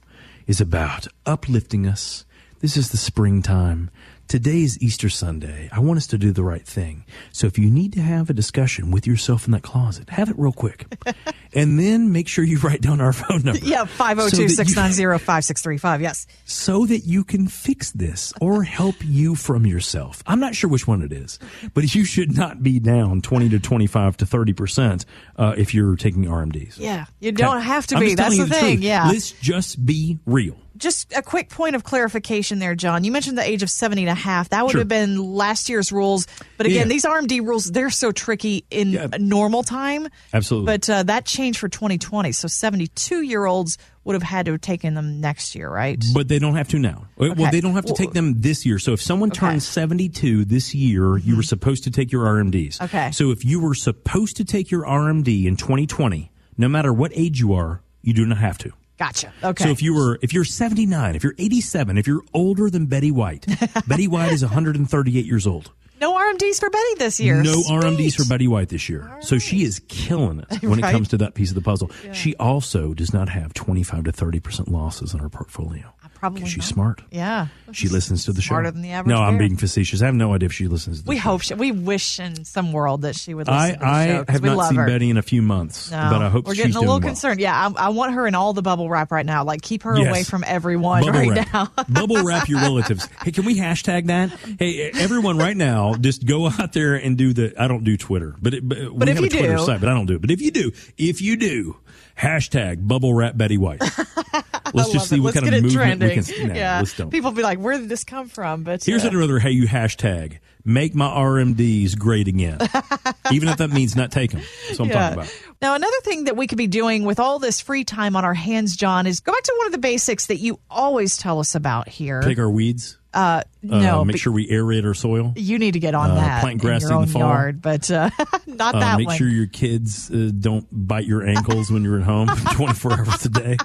is 0.47 0.61
about 0.61 1.07
uplifting 1.25 1.87
us. 1.87 2.25
This 2.59 2.77
is 2.77 2.91
the 2.91 2.97
springtime. 2.97 3.89
Today 4.29 4.63
is 4.63 4.81
Easter 4.81 5.09
Sunday. 5.09 5.69
I 5.71 5.79
want 5.79 5.97
us 5.97 6.07
to 6.07 6.17
do 6.17 6.31
the 6.31 6.43
right 6.43 6.65
thing. 6.65 7.05
So 7.31 7.45
if 7.45 7.59
you 7.59 7.69
need 7.69 7.93
to 7.93 8.01
have 8.01 8.31
a 8.31 8.33
discussion 8.33 8.89
with 8.89 9.05
yourself 9.05 9.45
in 9.45 9.51
that 9.51 9.62
closet, 9.62 10.09
have 10.09 10.27
it 10.27 10.36
real 10.39 10.51
quick. 10.51 10.88
and 11.53 11.77
then 11.77 12.12
make 12.12 12.27
sure 12.27 12.43
you 12.43 12.57
write 12.57 12.81
down 12.81 12.99
our 12.99 13.13
phone 13.13 13.43
number. 13.43 13.59
Yeah, 13.63 13.81
So 13.81 13.86
502 13.86 14.36
that 14.38 14.41
you- 14.41 14.49
690 14.49 15.23
5635. 15.23 16.01
Yes. 16.01 16.25
so 16.45 16.83
that 16.88 17.01
you 17.05 17.23
can 17.23 17.47
fix 17.47 17.91
this 17.91 18.33
or 18.41 18.63
help 18.63 18.95
you 19.01 19.36
from 19.36 19.67
yourself. 19.67 20.23
I'm 20.25 20.39
not 20.39 20.55
sure 20.55 20.67
which 20.69 20.88
one 20.88 21.03
it 21.03 21.12
is, 21.13 21.38
but 21.75 21.93
you 21.93 22.03
should 22.03 22.36
not 22.36 22.63
be 22.63 22.79
down 22.79 23.21
20 23.21 23.49
to 23.49 23.59
25 23.59 24.17
to 24.17 24.25
30% 24.25 25.05
uh, 25.38 25.53
if 25.57 25.75
you're 25.75 25.95
taking 25.95 26.25
RMDs. 26.25 26.79
Yeah. 26.79 27.05
You 27.19 27.33
don't 27.33 27.57
Okay? 27.57 27.65
have 27.67 27.86
to 27.88 27.99
be. 27.99 28.15
That's 28.15 28.36
telling 28.36 28.49
the 28.49 28.55
thing. 28.55 28.75
truth. 28.77 28.83
Yeah. 28.83 29.09
Let's 29.09 29.31
just 29.33 29.86
be 29.86 30.17
real. 30.25 30.57
Just 30.84 31.13
a 31.15 31.22
quick 31.22 31.50
point 31.50 31.78
of 31.78 31.86
clarification 31.86 32.60
there, 32.60 32.76
Jon. 32.76 33.06
You 33.06 33.12
mentioned 33.13 33.38
the 33.38 33.50
age 33.50 33.63
of 33.63 33.69
70 33.69 34.02
and 34.04 34.10
a 34.12 34.13
half. 34.13 34.50
That 34.50 34.63
would 34.65 34.74
Sure. 34.74 34.82
have 34.82 34.89
been 34.89 35.17
last 35.17 35.69
year's 35.69 35.93
rules. 35.93 36.28
But 36.58 36.65
again, 36.67 36.88
Yeah. 36.88 36.93
these 36.93 37.06
RMD 37.06 37.39
rules, 37.39 37.72
they're 37.72 37.89
so 37.89 38.12
tricky 38.12 38.65
in 38.69 38.91
Yeah. 38.91 39.08
normal 39.17 39.63
time. 39.63 40.10
Absolutely. 40.34 40.65
But 40.65 40.89
uh, 40.89 41.04
that 41.04 41.26
changed 41.26 41.58
for 41.60 41.69
2020. 41.69 42.34
So 42.34 42.50
72 42.50 43.22
year 43.22 43.46
olds 43.46 43.78
would 44.04 44.13
have 44.13 44.24
had 44.24 44.46
to 44.48 44.52
have 44.52 44.60
taken 44.60 44.93
them 44.93 45.22
next 45.22 45.56
year, 45.56 45.69
right? 45.69 46.04
But 46.13 46.28
they 46.28 46.38
don't 46.38 46.58
have 46.58 46.67
to 46.69 46.80
now. 46.80 47.06
Well, 47.15 47.34
they 47.50 47.62
don't 47.62 47.76
have 47.76 47.86
to 47.86 47.93
take 47.93 48.12
them 48.12 48.41
this 48.41 48.65
year. 48.65 48.78
So 48.78 48.91
if 48.91 49.02
someone 49.02 49.30
Okay. 49.32 49.38
Mm-hmm. 49.39 49.50
turns 49.52 49.65
72 49.67 50.43
this 50.43 50.76
year, 50.76 51.15
you 51.17 51.38
were 51.38 51.43
supposed 51.43 51.86
to 51.86 51.91
take 51.91 52.12
your 52.12 52.26
RMDs. 52.28 52.82
Okay. 52.82 53.12
So 53.13 53.32
if 53.32 53.46
you 53.46 53.62
were 53.62 53.74
supposed 53.74 54.36
to 54.36 54.43
take 54.43 54.69
your 54.69 54.86
RMD 54.86 55.48
in 55.48 55.56
2020, 55.56 56.30
no 56.58 56.67
matter 56.67 56.91
what 56.91 57.13
age 57.15 57.39
you 57.39 57.54
are, 57.54 57.82
you 58.02 58.13
do 58.13 58.26
not 58.26 58.39
have 58.39 58.58
to. 58.58 58.74
Gotcha. 59.03 59.33
Okay. 59.43 59.63
So 59.65 59.69
if 59.71 59.81
you 59.81 59.93
were, 59.93 60.17
if 60.21 60.31
you're 60.33 60.45
79, 60.45 61.15
if 61.15 61.23
you're 61.23 61.35
87, 61.37 61.97
if 61.97 62.07
you're 62.07 62.21
older 62.33 62.69
than 62.69 62.85
Betty 62.85 63.11
White, 63.11 63.45
Betty 63.87 64.07
White 64.07 64.31
is 64.31 64.41
138 64.43 65.25
years 65.25 65.45
old. 65.45 65.71
no 65.99 66.13
RMDs 66.15 66.59
for 66.59 66.69
Betty 66.69 66.93
this 66.99 67.19
year. 67.19 67.41
No 67.43 67.61
Sweet. 67.61 67.81
RMDs 67.81 68.15
for 68.15 68.25
Betty 68.27 68.47
White 68.47 68.69
this 68.69 68.87
year. 68.89 69.09
So 69.21 69.39
she 69.39 69.63
is 69.63 69.81
killing 69.89 70.39
it 70.49 70.61
when 70.63 70.79
Right. 70.79 70.89
it 70.89 70.91
comes 70.93 71.09
to 71.09 71.17
that 71.17 71.33
piece 71.33 71.49
of 71.49 71.55
the 71.55 71.61
puzzle. 71.61 71.91
She 72.13 72.35
also 72.37 72.93
does 72.93 73.13
not 73.13 73.27
have 73.29 73.53
25 73.53 74.05
to 74.05 74.11
30% 74.13 74.69
losses 74.69 75.13
in 75.13 75.19
her 75.19 75.29
portfolio. 75.29 75.93
Probably 76.23 76.45
she's 76.45 76.57
not. 76.59 76.65
smart. 76.65 77.01
Yeah. 77.12 77.47
She 77.73 77.89
listens 77.89 78.25
to 78.25 78.31
the 78.33 78.41
show. 78.41 78.49
Smarter 78.49 78.71
than 78.71 78.81
the 78.81 78.91
average 78.91 79.13
No, 79.13 79.21
I'm 79.21 79.33
bear. 79.33 79.47
being 79.47 79.57
facetious. 79.57 80.01
I 80.01 80.05
have 80.05 80.15
no 80.15 80.33
idea 80.33 80.45
if 80.45 80.53
she 80.53 80.67
listens 80.67 80.99
to 80.99 81.03
the 81.05 81.09
We 81.09 81.17
show. 81.17 81.21
hope 81.21 81.41
she, 81.41 81.53
we 81.55 81.71
wish 81.71 82.19
in 82.19 82.45
some 82.45 82.71
world 82.71 83.01
that 83.01 83.15
she 83.15 83.33
would 83.33 83.47
listen 83.47 83.59
I, 83.62 83.71
to 83.73 83.77
the 83.79 83.86
I 83.86 84.07
show 84.07 84.23
'cause 84.23 84.33
have 84.33 84.41
we 84.43 84.47
not 84.49 84.57
love 84.57 84.67
seen 84.69 84.77
her. 84.77 84.86
Betty 84.88 85.09
in 85.09 85.17
a 85.17 85.21
few 85.21 85.41
months, 85.41 85.91
No, 85.91 85.97
but 86.12 86.21
I 86.21 86.29
hope 86.29 86.45
we're 86.45 86.53
she's 86.53 86.63
getting 86.63 86.71
a 86.71 86.73
doing 86.75 86.86
little 86.88 86.99
well. 87.01 87.09
concerned. 87.09 87.39
Yeah, 87.41 87.71
I, 87.77 87.88
I 87.88 87.89
want 87.89 88.13
her 88.13 88.25
in 88.25 88.36
all 88.36 88.53
the 88.53 88.62
bubble 88.62 88.89
wrap 88.89 89.12
right 89.12 89.25
now. 89.25 89.43
Like 89.43 89.62
keep 89.62 89.83
her 89.83 89.97
Yes. 89.97 90.07
away 90.07 90.23
from 90.23 90.43
everyone 90.47 91.01
Bubble 91.03 91.19
right 91.19 91.29
wrap. 91.29 91.53
now. 91.53 91.83
Bubble 91.89 92.23
wrap 92.23 92.47
your 92.47 92.62
relatives. 92.62 93.07
Hey, 93.21 93.31
can 93.31 93.43
we 93.43 93.57
hashtag 93.57 94.05
that? 94.07 94.29
Hey, 94.59 94.91
everyone, 94.93 95.38
right 95.38 95.57
now, 95.57 95.95
just 95.95 96.25
go 96.25 96.47
out 96.47 96.71
there 96.73 96.95
and 96.95 97.17
do 97.17 97.33
the. 97.33 97.53
I 97.62 97.67
don't 97.67 97.83
do 97.83 97.97
Twitter, 97.97 98.33
but 98.41 98.53
it, 98.53 98.67
but, 98.67 98.77
we 98.93 99.01
if 99.01 99.07
have 99.09 99.19
you 99.19 99.25
a 99.25 99.29
Twitter 99.29 99.55
do- 99.57 99.65
site, 99.65 99.79
but 99.81 99.89
I 99.89 99.93
don't 99.93 100.05
do 100.05 100.15
it. 100.15 100.21
But 100.21 100.31
if 100.31 100.39
you 100.41 100.51
do, 100.51 100.71
if 100.97 101.21
you 101.21 101.36
do, 101.36 101.75
hashtag 102.17 102.88
bubble 102.88 103.13
wrap 103.13 103.38
Betty 103.38 103.58
White. 103.58 103.82
Let's 104.73 104.91
just 104.91 105.10
see 105.10 105.17
it. 105.17 105.19
what 105.19 105.36
Let's 105.36 105.45
kind 105.45 105.56
of 105.56 105.63
movement 105.63 106.02
we 106.02 106.21
can. 106.21 106.47
Nah, 106.47 106.54
yeah, 106.56 106.84
people 107.10 107.32
be 107.32 107.43
like, 107.43 107.60
"Where 107.60 107.78
did 107.78 107.89
this 107.89 108.04
come 108.04 108.28
from?" 108.28 108.63
But 108.63 108.84
Here's 108.84 109.06
uh, 109.06 109.10
another 109.10 109.39
hey 109.39 109.52
you 109.52 109.67
hashtag 109.67 110.39
make 110.65 110.95
my 110.95 111.08
RMDs 111.08 111.97
great 111.97 112.28
again, 112.28 112.58
even 113.32 113.49
if 113.49 113.58
that 113.58 113.71
means 113.71 113.95
not 113.95 114.12
take 114.12 114.32
them. 114.32 114.41
That's 114.67 114.80
what 114.80 114.88
I'm 114.88 114.93
talking 114.93 115.13
about. 115.13 115.43
Now, 115.62 115.76
another 115.76 115.99
thing 116.04 116.26
that 116.26 116.38
we 116.38 116.47
could 116.47 116.58
be 116.58 116.67
doing 116.67 117.04
with 117.04 117.19
all 117.19 117.39
this 117.39 117.62
free 117.62 117.84
time 117.84 118.15
on 118.15 118.26
our 118.26 118.34
hands, 118.34 118.76
Jon, 118.76 119.08
is 119.08 119.19
go 119.19 119.32
back 119.32 119.43
to 119.43 119.54
one 119.58 119.67
of 119.67 119.71
the 119.71 119.78
basics 119.78 120.28
that 120.28 120.38
you 120.38 120.60
always 120.69 121.17
tell 121.17 121.39
us 121.39 121.56
about 121.56 121.88
here. 121.88 122.21
Pick 122.21 122.39
our 122.39 122.49
weeds. 122.49 122.97
Uh, 123.13 123.17
Uh, 123.17 123.80
no, 123.80 124.04
make 124.06 124.17
sure 124.17 124.34
we 124.34 124.47
aerate 124.49 124.86
our 124.86 124.93
soil. 124.93 125.34
you 125.38 125.58
need 125.60 125.73
to 125.73 125.80
get 125.80 125.95
on 125.95 126.12
uh, 126.12 126.15
that 126.15 126.41
plant 126.41 126.60
grass 126.62 126.84
in 126.84 126.91
in 126.93 127.02
the 127.02 127.08
fall. 127.08 127.21
yard, 127.21 127.62
but 127.62 127.89
uh, 127.89 128.10
not 128.47 128.76
Uh, 128.76 128.80
that 128.80 128.97
make 128.97 129.08
one. 129.08 129.17
sure 129.17 129.28
your 129.28 129.47
kids 129.47 130.12
uh, 130.12 130.32
don't 130.38 130.67
bite 130.71 131.06
your 131.06 131.26
ankles 131.26 131.71
when 131.71 131.84
you're 131.84 131.97
at 131.97 132.04
home 132.04 132.28
24 132.56 132.93
hours 132.93 133.26
a 133.26 133.30
day. 133.30 133.58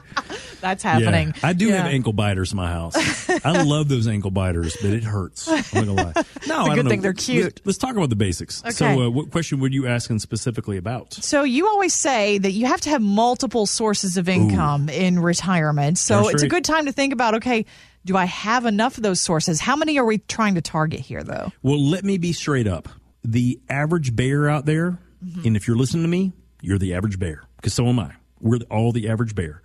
That's 0.60 0.82
happening. 0.82 1.28
Yeah. 1.36 1.48
I 1.48 1.52
do 1.52 1.66
Yeah. 1.68 1.76
have 1.82 1.86
ankle 1.92 2.12
biters 2.12 2.52
in 2.52 2.56
my 2.56 2.70
house. 2.70 2.94
I 3.44 3.62
love 3.62 3.88
those 3.88 4.06
ankle 4.08 4.30
biters, 4.30 4.76
but 4.82 4.90
it 4.92 5.04
hurts. 5.04 5.48
I'm 5.48 5.56
not 5.56 5.72
gonna 5.72 5.92
lie. 5.92 6.12
No, 6.46 6.60
I 6.62 6.68
good 6.70 6.76
don't 6.76 6.84
know. 6.84 6.90
thing 6.90 7.00
they're 7.00 7.12
Let's- 7.12 7.26
cute. 7.26 7.60
Let's, 7.64 7.78
talk 7.78 7.96
about 7.96 8.08
the 8.10 8.16
basics. 8.16 8.60
Okay. 8.62 8.70
So, 8.72 8.86
uh, 9.06 9.08
what 9.10 9.30
question 9.30 9.60
were 9.60 9.68
you 9.68 9.86
asking 9.86 10.18
specifically 10.20 10.76
about? 10.76 11.14
So 11.14 11.42
you 11.44 11.66
always 11.68 11.94
say 11.94 12.38
that 12.38 12.52
you 12.52 12.66
have 12.66 12.80
to 12.82 12.90
have 12.90 13.02
multiple 13.02 13.66
sources 13.66 14.16
of 14.16 14.28
income 14.28 14.88
in 14.88 15.18
retirement. 15.20 15.98
So 15.98 16.22
That's 16.22 16.34
it's 16.34 16.42
a 16.42 16.48
good 16.48 16.64
time 16.64 16.86
to 16.86 16.92
think 16.92 17.12
about 17.12 17.34
okay, 17.36 17.66
do 18.08 18.16
I 18.16 18.24
have 18.24 18.66
enough 18.66 18.96
of 18.96 19.02
those 19.04 19.20
sources? 19.20 19.60
How 19.60 19.76
many 19.76 19.98
are 19.98 20.04
we 20.04 20.18
trying 20.18 20.56
to 20.56 20.60
target 20.60 21.00
here 21.00 21.22
though? 21.22 21.52
Well, 21.62 21.80
let 21.80 22.04
me 22.04 22.18
be 22.18 22.32
straight 22.32 22.66
up. 22.66 22.88
The 23.22 23.60
average 23.68 24.16
bear 24.16 24.48
out 24.48 24.66
there, 24.66 24.98
Mm-hmm. 25.24 25.46
and 25.48 25.56
if 25.56 25.66
you're 25.66 25.76
listening 25.76 26.04
to 26.04 26.08
me, 26.08 26.32
you're 26.62 26.78
the 26.78 26.94
average 26.94 27.18
bear 27.18 27.42
because 27.56 27.74
so 27.74 27.86
am 27.88 27.98
I. 27.98 28.12
We're 28.40 28.60
all 28.70 28.92
the 28.92 29.08
average 29.08 29.34
bear. 29.34 29.62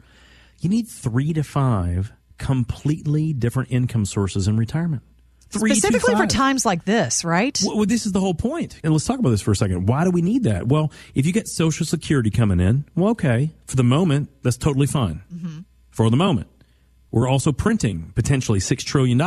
You 0.61 0.67
need 0.69 0.87
three 0.87 1.31
to 1.33 1.43
five 1.43 2.11
completely 2.39 3.33
different 3.33 3.71
income 3.71 4.05
sources 4.05 4.47
in 4.47 4.57
retirement. 4.57 5.03
Three 5.49 5.75
Specifically 5.75 6.15
for 6.15 6.25
times 6.25 6.65
like 6.65 6.85
this, 6.85 7.23
right? 7.23 7.55
Well, 7.63 7.77
well, 7.77 7.85
this 7.85 8.07
is 8.07 8.11
the 8.13 8.19
whole 8.19 8.33
point. 8.33 8.79
And 8.83 8.91
let's 8.93 9.05
talk 9.05 9.19
about 9.19 9.29
this 9.29 9.41
for 9.41 9.51
a 9.51 9.55
second. 9.55 9.87
Why 9.87 10.03
do 10.03 10.09
we 10.09 10.23
need 10.23 10.45
that? 10.45 10.67
Well, 10.67 10.91
if 11.13 11.27
you 11.27 11.31
get 11.33 11.47
Social 11.47 11.85
Security 11.85 12.31
coming 12.31 12.59
in, 12.59 12.85
well, 12.95 13.11
okay, 13.11 13.51
for 13.67 13.75
the 13.75 13.83
moment, 13.83 14.29
that's 14.41 14.57
totally 14.57 14.87
fine. 14.87 15.21
For 15.91 16.09
the 16.09 16.17
moment. 16.17 16.47
We're 17.13 17.29
also 17.29 17.51
printing 17.51 18.11
potentially 18.15 18.57
$6 18.57 18.77
trillion. 18.79 19.19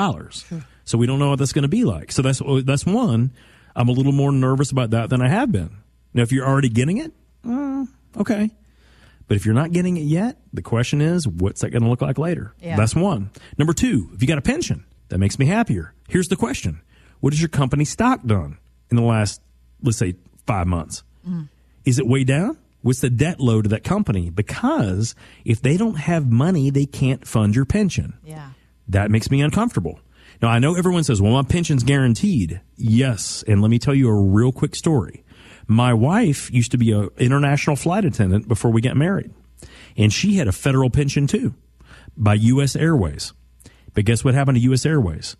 So 0.84 0.98
we 0.98 1.06
don't 1.06 1.20
know 1.20 1.30
what 1.30 1.38
that's 1.38 1.52
going 1.52 1.62
to 1.62 1.68
be 1.68 1.84
like. 1.84 2.10
So 2.10 2.20
that's, 2.20 2.42
that's 2.64 2.84
one. 2.84 3.30
I'm 3.76 3.88
a 3.88 3.92
little 3.92 4.10
more 4.10 4.32
nervous 4.32 4.72
about 4.72 4.90
that 4.90 5.08
than 5.08 5.22
I 5.22 5.28
have 5.28 5.52
been. 5.52 5.70
Now, 6.12 6.22
if 6.22 6.32
you're 6.32 6.44
already 6.46 6.68
getting 6.68 6.96
it, 6.98 7.12
uh, 7.48 7.86
okay. 8.18 8.50
But 9.28 9.36
if 9.36 9.46
you're 9.46 9.54
not 9.54 9.70
getting 9.70 9.96
it 9.96 10.00
yet, 10.02 10.36
the 10.52 10.62
question 10.62 11.00
is, 11.00 11.28
what's 11.28 11.60
that 11.60 11.70
going 11.70 11.84
to 11.84 11.88
look 11.88 12.00
like 12.02 12.18
later? 12.18 12.54
Yeah. 12.60 12.74
That's 12.76 12.96
one. 12.96 13.30
Number 13.56 13.72
two, 13.72 14.10
if 14.14 14.20
you 14.20 14.26
got 14.26 14.38
a 14.38 14.42
pension, 14.42 14.84
that 15.08 15.18
makes 15.18 15.38
me 15.38 15.46
happier. 15.46 15.94
Here's 16.08 16.26
the 16.26 16.36
question. 16.36 16.80
What 17.20 17.34
has 17.34 17.40
your 17.40 17.50
company 17.50 17.84
stock 17.84 18.24
done 18.26 18.58
in 18.90 18.96
the 18.96 19.02
last, 19.04 19.40
let's 19.80 19.98
say, 19.98 20.16
five 20.44 20.66
months? 20.66 21.04
Is 21.84 22.00
it 22.00 22.06
way 22.06 22.24
down? 22.24 22.58
What's 22.86 23.00
the 23.00 23.10
debt 23.10 23.40
load 23.40 23.66
of 23.66 23.70
that 23.70 23.82
company? 23.82 24.30
Because 24.30 25.16
if 25.44 25.60
they 25.60 25.76
don't 25.76 25.96
have 25.96 26.30
money, 26.30 26.70
they 26.70 26.86
can't 26.86 27.26
fund 27.26 27.56
your 27.56 27.64
pension. 27.64 28.14
yeah. 28.24 28.50
That 28.88 29.10
makes 29.10 29.28
me 29.32 29.40
uncomfortable. 29.40 29.98
Now, 30.40 30.48
I 30.48 30.60
know 30.60 30.76
everyone 30.76 31.02
says, 31.02 31.20
well, 31.20 31.32
my 31.32 31.42
pension's 31.42 31.82
guaranteed. 31.82 32.60
Yes. 32.76 33.42
And 33.48 33.60
let 33.60 33.68
me 33.68 33.80
tell 33.80 33.96
you 33.96 34.08
a 34.08 34.14
real 34.14 34.52
quick 34.52 34.76
story. 34.76 35.24
My 35.66 35.92
wife 35.92 36.52
used 36.52 36.70
to 36.70 36.78
be 36.78 36.92
an 36.92 37.08
international 37.18 37.74
flight 37.74 38.04
attendant 38.04 38.46
before 38.46 38.70
we 38.70 38.80
got 38.80 38.96
married. 38.96 39.32
And 39.96 40.12
she 40.12 40.36
had 40.36 40.46
a 40.46 40.52
federal 40.52 40.88
pension 40.90 41.26
too 41.26 41.54
by 42.16 42.34
U.S. 42.34 42.76
Airways. 42.76 43.32
But 43.94 44.04
guess 44.04 44.22
what 44.24 44.34
happened 44.34 44.58
to 44.58 44.62
U.S. 44.62 44.86
Airways? 44.86 45.36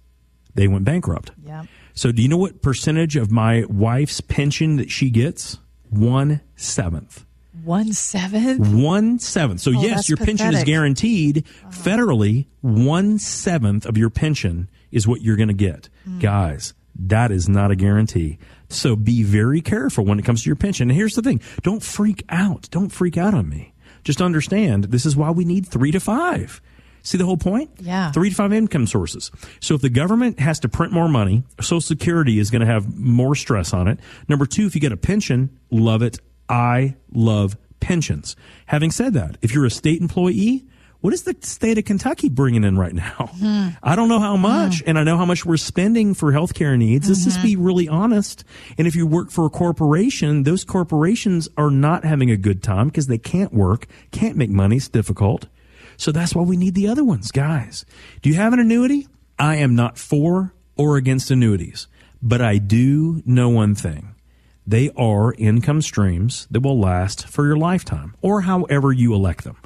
They 0.55 0.67
went 0.67 0.85
bankrupt. 0.85 1.31
Yeah. 1.45 1.67
So 1.95 2.11
do 2.11 2.23
you 2.23 2.29
know 2.29 2.39
what 2.39 2.63
percentage 2.63 3.15
of 3.15 3.31
my 3.31 3.65
wife's 3.69 4.21
pension 4.21 4.79
that 4.79 4.91
she 4.91 5.11
gets? 5.11 5.59
One 5.91 6.41
seventh. 6.57 7.26
One 7.67 7.93
seventh. 7.93 8.69
One 8.69 9.19
seventh. 9.19 9.61
So 9.61 9.73
Oh, 9.77 9.83
yes, 9.83 10.09
your 10.09 10.17
pension 10.19 10.47
is 10.49 10.53
pathetic. 10.53 10.67
guaranteed 10.67 11.45
federally. 11.71 12.47
One 12.61 13.19
seventh 13.19 13.87
of 13.87 13.99
your 13.99 14.09
pension 14.11 14.69
is 14.93 15.07
what 15.07 15.21
you're 15.23 15.37
going 15.37 15.49
to 15.49 15.55
get, 15.55 15.89
Mm. 16.09 16.21
guys. 16.21 16.75
That 16.99 17.31
is 17.31 17.49
not 17.49 17.71
a 17.71 17.77
guarantee. 17.77 18.39
So 18.71 18.97
be 18.97 19.23
very 19.23 19.61
careful 19.61 20.05
when 20.05 20.19
it 20.19 20.25
comes 20.25 20.43
to 20.45 20.49
your 20.49 20.57
pension. 20.57 20.89
And 20.91 20.97
here's 20.97 21.15
the 21.15 21.23
thing: 21.23 21.41
don't 21.63 21.83
freak 21.83 22.25
out. 22.29 22.69
Don't 22.71 22.91
freak 22.91 23.19
out 23.19 23.35
on 23.35 23.49
me. 23.49 23.75
Just 24.05 24.23
understand 24.23 24.85
this 24.85 25.05
is 25.05 25.17
why 25.17 25.31
we 25.31 25.45
need 25.45 25.67
three 25.67 25.91
to 25.91 26.01
five. 26.01 26.61
See 27.03 27.19
the 27.19 27.25
whole 27.27 27.37
point? 27.37 27.71
Yeah. 27.81 28.11
Three 28.13 28.31
to 28.31 28.35
five 28.35 28.53
income 28.53 28.87
sources. 28.87 29.31
So 29.61 29.75
if 29.75 29.81
the 29.83 29.89
government 29.91 30.41
has 30.41 30.59
to 30.61 30.69
print 30.69 30.93
more 30.93 31.09
money, 31.09 31.45
Social 31.61 31.81
Security 31.81 32.39
is 32.39 32.51
going 32.51 32.61
to 32.61 32.67
have 32.67 32.97
more 32.99 33.35
stress 33.35 33.73
on 33.75 33.87
it. 33.89 34.01
Number 34.29 34.47
two, 34.47 34.67
if 34.67 34.75
you 34.75 34.81
get 34.81 34.93
a 34.93 34.97
pension, 34.97 35.51
love 35.71 36.03
it. 36.03 36.19
I 36.49 36.97
love 37.13 37.57
pensions. 37.81 38.37
Having 38.67 38.91
said 38.93 39.15
that, 39.15 39.39
if 39.43 39.55
you're 39.55 39.65
a 39.65 39.71
state 39.71 40.01
employee, 40.01 40.67
what 41.01 41.13
is 41.13 41.23
the 41.23 41.37
state 41.41 41.79
of 41.79 41.85
Kentucky 41.85 42.29
bringing 42.29 42.65
in 42.65 42.77
right 42.79 42.95
now? 42.95 43.31
Hmm. 43.37 43.69
I 43.83 43.97
don't 43.97 44.09
know 44.09 44.19
how 44.19 44.37
much, 44.37 44.81
hmm. 44.81 44.89
and 44.89 44.99
I 44.99 45.05
know 45.05 45.19
how 45.19 45.27
much 45.27 45.45
we're 45.45 45.59
spending 45.59 46.15
for 46.15 46.33
healthcare 46.33 46.77
needs. 46.79 47.09
Let's 47.09 47.25
just 47.25 47.39
mm-hmm. 47.39 47.47
be 47.47 47.57
really 47.57 47.87
honest. 47.87 48.45
And 48.79 48.87
if 48.87 48.97
you 48.97 49.07
work 49.07 49.31
for 49.31 49.45
a 49.45 49.51
corporation, 49.51 50.45
those 50.45 50.65
corporations 50.65 51.49
are 51.59 51.71
not 51.71 52.05
having 52.05 52.31
a 52.31 52.37
good 52.37 52.63
time 52.63 52.89
because 52.89 53.09
they 53.09 53.19
can't 53.19 53.53
work, 53.53 53.87
can't 54.11 54.37
make 54.37 54.49
money. 54.49 54.77
It's 54.77 54.89
difficult. 54.89 55.49
So 55.99 56.13
that's 56.13 56.35
why 56.35 56.43
we 56.43 56.57
need 56.57 56.75
the 56.75 56.89
other 56.89 57.05
ones, 57.05 57.31
guys. 57.31 57.85
Do 58.23 58.31
you 58.31 58.37
have 58.37 58.55
an 58.55 58.59
annuity? 58.59 59.07
I 59.39 59.57
am 59.57 59.75
not 59.75 59.99
for 59.99 60.55
or 60.77 60.97
against 60.97 61.31
annuities, 61.31 61.89
but 62.23 62.41
I 62.41 62.57
do 62.57 63.23
know 63.27 63.51
one 63.51 63.75
thing. 63.75 64.15
They 64.67 64.91
are 64.97 65.33
income 65.35 65.81
streams 65.81 66.49
that 66.51 66.61
will 66.61 66.79
last 66.79 67.29
for 67.29 67.47
your 67.47 67.57
lifetime 67.57 68.17
or 68.21 68.43
however 68.43 68.93
you 68.93 69.15
elect 69.15 69.45
them. 69.45 69.57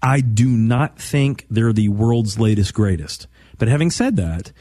I 0.00 0.20
do 0.20 0.46
not 0.48 0.98
think 0.98 1.46
they're 1.50 1.72
the 1.72 1.88
world's 1.88 2.38
latest 2.38 2.72
greatest. 2.72 3.26
But 3.58 3.68
having 3.68 3.90
said 3.90 4.16
that, 4.16 4.52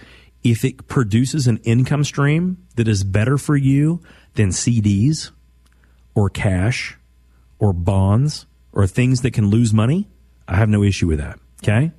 if 0.44 0.66
it 0.66 0.88
produces 0.88 1.46
an 1.46 1.58
income 1.58 2.04
stream 2.04 2.58
that 2.76 2.88
is 2.88 3.04
better 3.04 3.38
for 3.38 3.56
you 3.56 4.02
than 4.34 4.50
CDs 4.50 5.32
or 6.16 6.30
cash 6.30 6.98
or 7.60 7.74
bonds 7.74 8.48
or 8.72 8.88
things 8.88 9.22
that 9.22 9.32
can 9.32 9.50
lose 9.50 9.74
money, 9.74 10.10
I 10.48 10.56
have 10.56 10.70
no 10.70 10.82
issue 10.84 11.08
with 11.08 11.20
that. 11.20 11.40
Okay. 11.64 11.92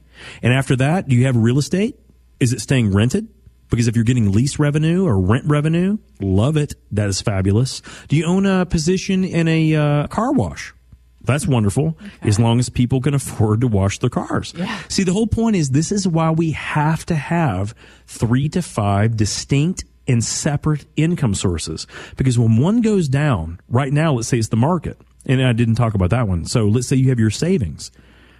And 0.43 0.53
after 0.53 0.75
that, 0.77 1.09
do 1.09 1.15
you 1.15 1.27
have 1.27 1.37
real 1.37 1.59
estate? 1.59 1.97
Is 2.41 2.53
it 2.53 2.61
staying 2.61 2.93
rented? 2.93 3.29
Because 3.71 3.89
if 3.89 3.95
you're 3.95 4.05
getting 4.05 4.33
lease 4.33 4.59
revenue 4.59 5.07
or 5.07 5.21
rent 5.21 5.45
revenue, 5.47 5.99
love 6.21 6.57
it. 6.57 6.75
That 6.91 7.09
is 7.09 7.21
fabulous. 7.21 7.83
Do 8.09 8.17
you 8.17 8.25
own 8.25 8.47
a 8.47 8.67
position 8.67 9.25
in 9.25 9.49
a 9.49 9.75
uh, 9.75 10.07
car 10.09 10.33
wash? 10.33 10.75
That's 11.23 11.47
wonderful 11.47 11.99
as 12.23 12.41
long 12.41 12.59
as 12.59 12.71
people 12.71 13.03
can 13.03 13.13
afford 13.13 13.61
to 13.61 13.67
wash 13.67 13.99
their 13.99 14.09
cars. 14.09 14.55
Yeah. 14.57 14.81
See, 14.89 15.03
the 15.03 15.13
whole 15.13 15.27
point 15.27 15.57
is 15.57 15.71
this 15.71 15.93
is 15.93 16.09
why 16.09 16.31
we 16.31 16.53
have 16.53 17.05
to 17.07 17.15
have 17.15 17.75
three 18.07 18.49
to 18.51 18.63
five 18.63 19.17
distinct 19.17 19.85
and 20.07 20.25
separate 20.25 20.87
income 20.97 21.35
sources. 21.35 21.87
Because 22.17 22.39
when 22.39 22.57
one 22.57 22.81
goes 22.81 23.09
down, 23.09 23.61
right 23.69 23.93
now, 23.93 24.15
let's 24.15 24.29
say 24.29 24.39
it's 24.39 24.49
the 24.49 24.57
market, 24.57 24.99
and 25.27 25.45
I 25.45 25.53
didn't 25.53 25.75
talk 25.75 25.93
about 25.93 26.11
that 26.11 26.27
one. 26.27 26.47
So 26.47 26.65
let's 26.65 26.89
say 26.89 26.97
you 26.97 27.11
have 27.11 27.21
your 27.21 27.31
savings. 27.31 27.91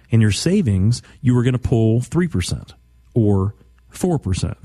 In 0.09 0.19
your 0.19 0.31
savings, 0.31 1.03
you 1.21 1.35
were 1.35 1.43
going 1.43 1.53
to 1.53 1.59
pull 1.59 1.99
3% 1.99 2.73
or 3.13 3.53
4% 3.93 4.55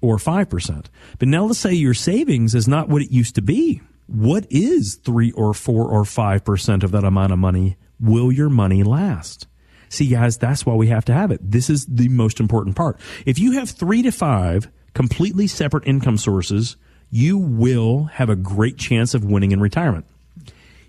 or 0.00 0.16
5%. 0.16 0.86
But 1.18 1.28
now 1.28 1.44
let's 1.44 1.58
say 1.58 1.72
your 1.72 1.94
savings 1.94 2.54
is 2.54 2.68
not 2.68 2.88
what 2.88 3.02
it 3.02 3.10
used 3.10 3.34
to 3.36 3.42
be. 3.42 3.82
What 4.06 4.46
is 4.50 4.96
3 4.96 5.32
or 5.32 5.54
4 5.54 5.88
or 5.88 6.02
5% 6.02 6.82
of 6.82 6.90
that 6.92 7.04
amount 7.04 7.32
of 7.32 7.38
money? 7.38 7.76
Will 8.00 8.32
your 8.32 8.48
money 8.48 8.82
last? 8.82 9.46
See, 9.90 10.06
guys, 10.06 10.38
that's 10.38 10.64
why 10.64 10.74
we 10.74 10.86
have 10.86 11.04
to 11.06 11.12
have 11.12 11.30
it. 11.32 11.40
This 11.42 11.68
is 11.68 11.84
the 11.86 12.08
most 12.08 12.40
important 12.40 12.76
part. 12.76 12.98
If 13.26 13.38
you 13.38 13.52
have 13.52 13.70
three 13.70 14.02
to 14.02 14.12
five 14.12 14.70
completely 14.94 15.48
separate 15.48 15.86
income 15.86 16.16
sources, 16.16 16.76
you 17.10 17.36
will 17.36 18.04
have 18.04 18.30
a 18.30 18.36
great 18.36 18.78
chance 18.78 19.14
of 19.14 19.24
winning 19.24 19.50
in 19.50 19.60
retirement. 19.60 20.06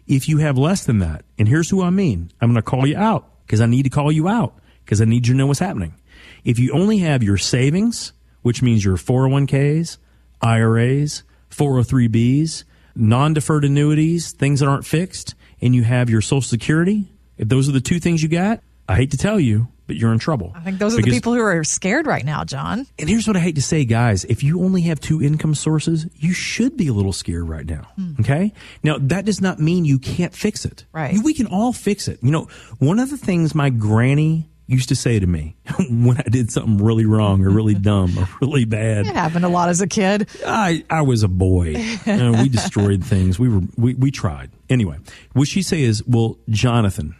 If 0.08 0.30
you 0.30 0.38
have 0.38 0.58
less 0.58 0.86
than 0.86 1.00
that, 1.00 1.26
and 1.40 1.48
here's 1.48 1.70
who 1.70 1.82
I 1.82 1.90
mean, 1.90 2.32
I'm 2.40 2.50
going 2.50 2.56
to 2.56 2.62
call 2.62 2.86
you 2.86 2.96
out 2.96 3.28
because 3.46 3.60
I 3.60 3.66
need 3.66 3.84
to 3.84 3.90
call 3.90 4.12
you 4.12 4.28
out 4.28 4.54
because 4.86 5.02
I 5.02 5.06
need 5.06 5.28
you 5.28 5.34
to 5.34 5.38
know 5.38 5.48
what's 5.48 5.60
happening. 5.60 5.96
If 6.44 6.60
you 6.60 6.72
only 6.74 7.00
have 7.00 7.24
your 7.24 7.38
savings, 7.38 8.14
which 8.42 8.62
means 8.62 8.84
your 8.84 8.98
401ks, 8.98 9.98
IRAs, 10.42 11.24
403bs, 11.50 12.64
non 12.96 13.34
deferred 13.34 13.66
annuities, 13.66 14.32
things 14.32 14.60
that 14.60 14.68
aren't 14.68 14.86
fixed, 14.86 15.36
and 15.62 15.76
you 15.76 15.84
have 15.84 16.10
your 16.10 16.22
Social 16.22 16.42
Security, 16.42 17.12
if 17.38 17.48
those 17.50 17.68
are 17.68 17.72
the 17.72 17.82
two 17.82 18.00
things 18.00 18.22
you 18.22 18.30
got, 18.30 18.62
I 18.88 18.96
hate 18.96 19.12
to 19.12 19.18
tell 19.18 19.40
you, 19.40 19.68
but 19.88 19.96
you're 19.96 20.12
in 20.12 20.20
trouble. 20.20 20.52
I 20.56 20.60
think 20.60 20.78
those 20.78 20.94
are 20.94 21.02
the 21.02 21.10
people 21.10 21.34
who 21.34 21.42
are 21.42 21.64
scared 21.64 22.06
right 22.06 22.24
now, 22.24 22.44
Jon. 22.44 22.86
and 23.00 23.10
here's 23.10 23.26
what 23.26 23.36
I 23.36 23.40
hate 23.40 23.56
to 23.56 23.62
say, 23.62 23.84
guys. 23.86 24.26
If 24.26 24.44
you 24.44 24.62
only 24.62 24.84
have 24.84 25.00
two 25.00 25.24
income 25.24 25.56
sources, 25.56 26.08
you 26.16 26.34
should 26.34 26.78
be 26.78 26.88
a 26.88 26.94
little 26.94 27.14
scared 27.14 27.50
right 27.50 27.66
now. 27.66 27.88
Hmm. 27.96 28.14
Okay. 28.20 28.54
Now, 28.84 28.98
that 29.00 29.26
does 29.26 29.42
not 29.42 29.60
mean 29.60 29.86
you 29.86 29.98
can't 29.98 30.34
fix 30.36 30.66
it. 30.66 30.86
Right. 30.92 31.18
We 31.24 31.34
can 31.34 31.48
all 31.48 31.74
fix 31.74 32.08
it. 32.08 32.20
You 32.22 32.32
know, 32.32 32.48
one 32.78 33.00
of 33.00 33.10
the 33.10 33.18
things 33.18 33.56
my 33.56 33.70
granny 33.72 34.51
used 34.72 34.90
to 34.90 34.96
say 34.96 35.20
to 35.20 35.28
me 35.28 35.56
when 35.90 36.18
I 36.18 36.30
did 36.30 36.52
something 36.52 36.78
really 36.84 37.06
wrong 37.06 37.44
or 37.46 37.50
really 37.50 37.74
dumb 37.92 38.18
or 38.18 38.28
really 38.42 38.66
bad, 38.66 39.06
It 39.06 39.16
happened 39.16 39.46
a 39.46 39.50
lot 39.50 39.70
as 39.70 39.82
a 39.82 39.88
kid. 39.88 40.30
I, 40.46 40.84
I 40.90 41.02
was 41.02 41.24
a 41.24 41.28
boy. 41.28 41.76
We 42.42 42.50
destroyed 42.50 43.04
things. 43.04 43.38
We 43.38 43.50
were, 43.50 43.62
we, 43.76 43.94
we 43.96 44.12
tried. 44.12 44.52
Anyway, 44.70 44.98
what 45.34 45.48
she 45.48 45.62
say 45.62 45.82
is, 45.82 46.06
well, 46.08 46.38
Jonathan, 46.50 47.16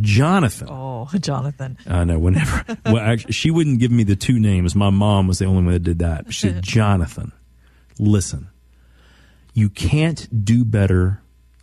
Jonathan. 0.00 0.68
Oh, 0.70 1.08
Jonathan. 1.20 1.78
I 1.86 2.04
know. 2.04 2.18
Whenever, 2.18 2.64
well, 2.84 2.98
actually, 2.98 3.32
she 3.32 3.50
wouldn't 3.50 3.78
give 3.78 3.90
me 3.90 4.04
the 4.04 4.16
two 4.16 4.38
names. 4.38 4.74
My 4.74 4.90
mom 4.90 5.26
was 5.28 5.38
the 5.38 5.46
only 5.46 5.64
one 5.64 5.72
that 5.72 5.82
did 5.82 6.00
that. 6.00 6.32
She 6.32 6.48
said, 6.48 6.62
Jonathan, 6.62 7.32
listen, 7.98 8.48
you 9.54 9.70
can't 9.70 10.44
do 10.44 10.64
better 10.64 11.22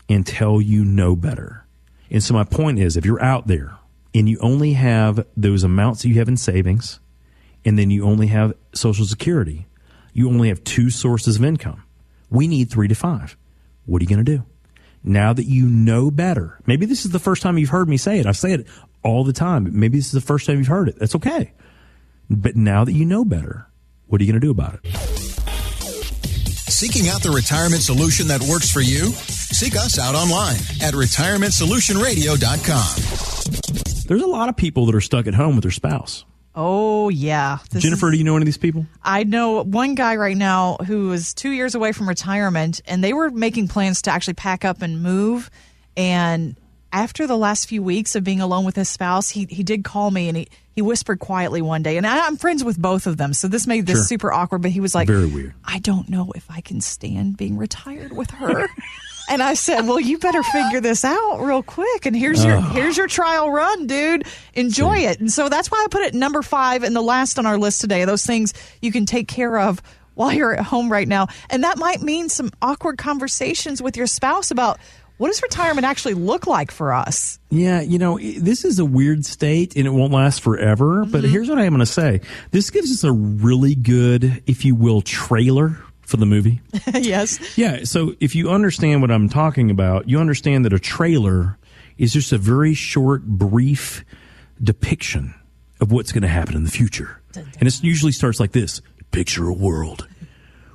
until 0.10 0.62
you 0.62 0.84
know 0.84 1.16
better. 1.16 1.66
And 2.10 2.24
so 2.24 2.34
my 2.34 2.44
point 2.44 2.80
is, 2.80 2.98
if 2.98 3.06
you're 3.06 3.22
out 3.22 3.48
there 3.48 3.76
and 4.14 4.30
you 4.30 4.38
only 4.40 4.74
have 4.74 5.26
those 5.36 5.64
amounts 5.64 6.02
that 6.02 6.10
you 6.10 6.16
have 6.16 6.28
in 6.28 6.38
savings, 6.38 7.00
and 7.66 7.78
then 7.78 7.90
you 7.90 8.06
only 8.06 8.28
have 8.28 8.54
Social 8.74 9.06
Security, 9.06 9.68
you 10.14 10.30
only 10.30 10.50
have 10.50 10.64
two 10.64 10.90
sources 10.90 11.38
of 11.38 11.44
income. 11.44 11.84
We 12.30 12.48
need 12.48 12.70
three 12.70 12.88
to 12.88 12.96
five. 12.96 13.36
What 13.86 14.02
are 14.02 14.04
you 14.04 14.10
going 14.10 14.24
to 14.24 14.38
do? 14.38 14.44
Now 15.04 15.34
that 15.34 15.46
you 15.46 15.66
know 15.66 16.12
better, 16.12 16.60
maybe 16.66 16.86
this 16.86 17.06
is 17.06 17.12
the 17.12 17.20
first 17.20 17.42
time 17.42 17.58
you've 17.58 17.70
heard 17.70 17.90
me 17.90 17.98
say 17.98 18.20
it. 18.20 18.26
I 18.26 18.32
say 18.32 18.54
it 18.54 18.68
all 19.04 19.24
the 19.24 19.34
time. 19.34 19.68
Maybe 19.78 19.98
this 19.98 20.08
is 20.08 20.14
the 20.14 20.22
first 20.22 20.48
time 20.48 20.58
you've 20.58 20.68
heard 20.68 20.88
it. 20.88 20.98
That's 20.98 21.16
okay. 21.16 21.52
But 22.30 22.56
now 22.56 22.86
that 22.86 22.94
you 22.94 23.06
know 23.06 23.26
better, 23.26 23.68
what 24.08 24.22
are 24.22 24.24
you 24.24 24.32
going 24.32 24.40
to 24.40 24.48
do 24.48 24.52
about 24.52 24.76
it? 24.76 24.86
Seeking 26.72 27.10
out 27.10 27.22
the 27.22 27.32
retirement 27.32 27.82
solution 27.82 28.28
that 28.28 28.42
works 28.44 28.72
for 28.72 28.82
you? 28.82 29.12
Seek 29.12 29.76
us 29.76 30.00
out 30.00 30.16
online 30.16 30.56
at 30.82 30.94
retirementsolutionradio.com. 30.94 33.33
There's 34.04 34.22
a 34.22 34.28
lot 34.28 34.50
of 34.50 34.56
people 34.58 34.86
that 34.88 34.96
are 34.96 35.02
stuck 35.02 35.28
at 35.28 35.34
home 35.34 35.56
with 35.56 35.64
their 35.64 35.72
spouse. 35.72 36.26
Oh, 36.56 37.10
yeah. 37.10 37.58
This 37.72 37.82
Jennifer, 37.84 38.08
is- 38.08 38.12
do 38.14 38.18
you 38.20 38.24
know 38.24 38.36
any 38.36 38.44
of 38.44 38.46
these 38.46 38.58
people? 38.58 38.86
I 39.04 39.24
know 39.24 39.64
one 39.64 39.96
guy 39.96 40.16
right 40.18 40.38
now 40.38 40.76
who 40.86 41.12
is 41.12 41.34
two 41.34 41.50
years 41.50 41.74
away 41.74 41.92
from 41.94 42.08
retirement, 42.08 42.80
and 42.86 43.04
they 43.04 43.14
were 43.14 43.32
making 43.32 43.70
plans 43.70 44.04
to 44.04 44.12
actually 44.12 44.36
pack 44.36 44.64
up 44.64 44.82
and 44.84 45.02
move. 45.02 45.50
And 45.98 46.56
after 46.92 47.26
the 47.26 47.38
last 47.38 47.68
few 47.68 47.82
weeks 47.82 48.16
of 48.16 48.24
being 48.24 48.40
alone 48.40 48.66
with 48.66 48.76
his 48.76 48.88
spouse, 48.90 49.30
he 49.30 49.48
he 49.50 49.64
did 49.64 49.84
call 49.84 50.12
me 50.12 50.28
and 50.28 50.38
he 50.38 50.48
he 50.76 50.82
whispered 50.84 51.20
quietly 51.20 51.62
one 51.62 51.82
day, 51.84 51.98
and 51.98 52.06
I, 52.06 52.26
I'm 52.28 52.38
friends 52.38 52.64
with 52.64 52.80
both 52.80 53.06
of 53.08 53.18
them, 53.18 53.34
so 53.34 53.48
this 53.48 53.66
made 53.68 53.86
this 53.88 53.98
Sure. 53.98 54.04
super 54.06 54.34
awkward. 54.34 54.62
But 54.64 54.72
he 54.72 54.80
was 54.80 54.94
like, 54.94 55.08
Very 55.08 55.26
weird. 55.28 55.54
I 55.66 55.80
don't 55.80 56.08
know 56.10 56.32
if 56.36 56.46
I 56.52 56.62
can 56.62 56.82
stand 56.82 57.36
being 57.38 57.58
retired 57.58 58.12
with 58.16 58.30
her. 58.32 58.68
And 59.34 59.42
I 59.42 59.56
said, 59.56 59.88
"Well, 59.88 60.00
you 60.00 60.20
better 60.20 60.44
figure 60.44 60.80
this 60.80 61.04
out 61.04 61.40
real 61.40 61.64
quick. 61.64 62.06
And 62.06 62.16
here's 62.16 62.46
your 62.46 62.62
here's 62.62 62.96
your 62.96 63.08
trial 63.08 63.50
run, 63.50 63.88
dude. 63.88 64.28
Enjoy 64.54 64.98
it." 64.98 65.20
And 65.20 65.34
so 65.34 65.50
that's 65.50 65.72
why 65.72 65.84
I 65.84 65.88
put 65.90 66.04
it 66.04 66.14
number 66.14 66.44
five 66.44 66.84
and 66.84 66.96
the 66.96 67.02
last 67.02 67.40
on 67.40 67.48
our 67.48 67.58
list 67.58 67.82
today. 67.82 68.06
Those 68.06 68.28
things 68.28 68.54
you 68.80 68.92
can 68.92 69.08
take 69.08 69.28
care 69.28 69.58
of 69.58 69.82
while 70.14 70.32
you're 70.32 70.54
at 70.54 70.64
home 70.64 70.92
right 70.92 71.08
now, 71.08 71.30
and 71.50 71.64
that 71.64 71.80
might 71.80 72.04
mean 72.04 72.30
some 72.30 72.52
awkward 72.62 73.00
conversations 73.00 73.82
with 73.82 73.98
your 73.98 74.06
spouse 74.06 74.52
about 74.52 74.80
what 75.18 75.30
does 75.30 75.42
retirement 75.42 75.86
actually 75.86 76.14
look 76.14 76.46
like 76.46 76.70
for 76.70 76.94
us. 76.94 77.40
Yeah, 77.50 77.82
you 77.82 77.98
know, 77.98 78.20
this 78.20 78.64
is 78.64 78.78
a 78.78 78.86
weird 78.86 79.26
state 79.26 79.76
and 79.76 79.88
it 79.88 79.92
won't 79.92 80.14
last 80.14 80.42
forever. 80.42 81.06
But 81.06 81.22
mm-hmm. 81.24 81.32
here's 81.32 81.50
what 81.50 81.58
I 81.58 81.66
am 81.66 81.72
going 81.72 81.80
to 81.80 81.88
say 81.88 82.22
this 82.52 82.70
gives 82.70 82.92
us 82.92 83.04
a 83.04 83.12
really 83.12 83.74
good, 83.74 84.44
if 84.46 84.64
you 84.64 84.76
will, 84.76 85.02
trailer 85.02 85.80
for 86.04 86.18
the 86.18 86.26
movie. 86.26 86.62
yes. 86.94 87.58
Yeah. 87.58 87.84
So 87.84 88.16
if 88.20 88.36
you 88.36 88.50
understand 88.50 89.02
what 89.02 89.12
I'm 89.12 89.30
talking 89.30 89.72
about, 89.72 90.10
you 90.10 90.20
understand 90.20 90.66
that 90.66 90.74
a 90.74 90.80
trailer 90.80 91.58
is 91.98 92.14
just 92.14 92.32
a 92.32 92.38
very 92.38 92.74
short, 92.74 93.24
brief 93.26 94.04
depiction 94.62 95.34
of 95.80 95.92
what's 95.92 96.12
going 96.12 96.22
to 96.22 96.28
happen 96.28 96.56
in 96.56 96.64
the 96.64 96.72
future. 96.72 97.22
And 97.36 97.68
it 97.68 97.84
usually 97.84 98.12
starts 98.12 98.40
like 98.40 98.52
this 98.52 98.82
Picture 99.12 99.48
a 99.48 99.54
world 99.54 100.08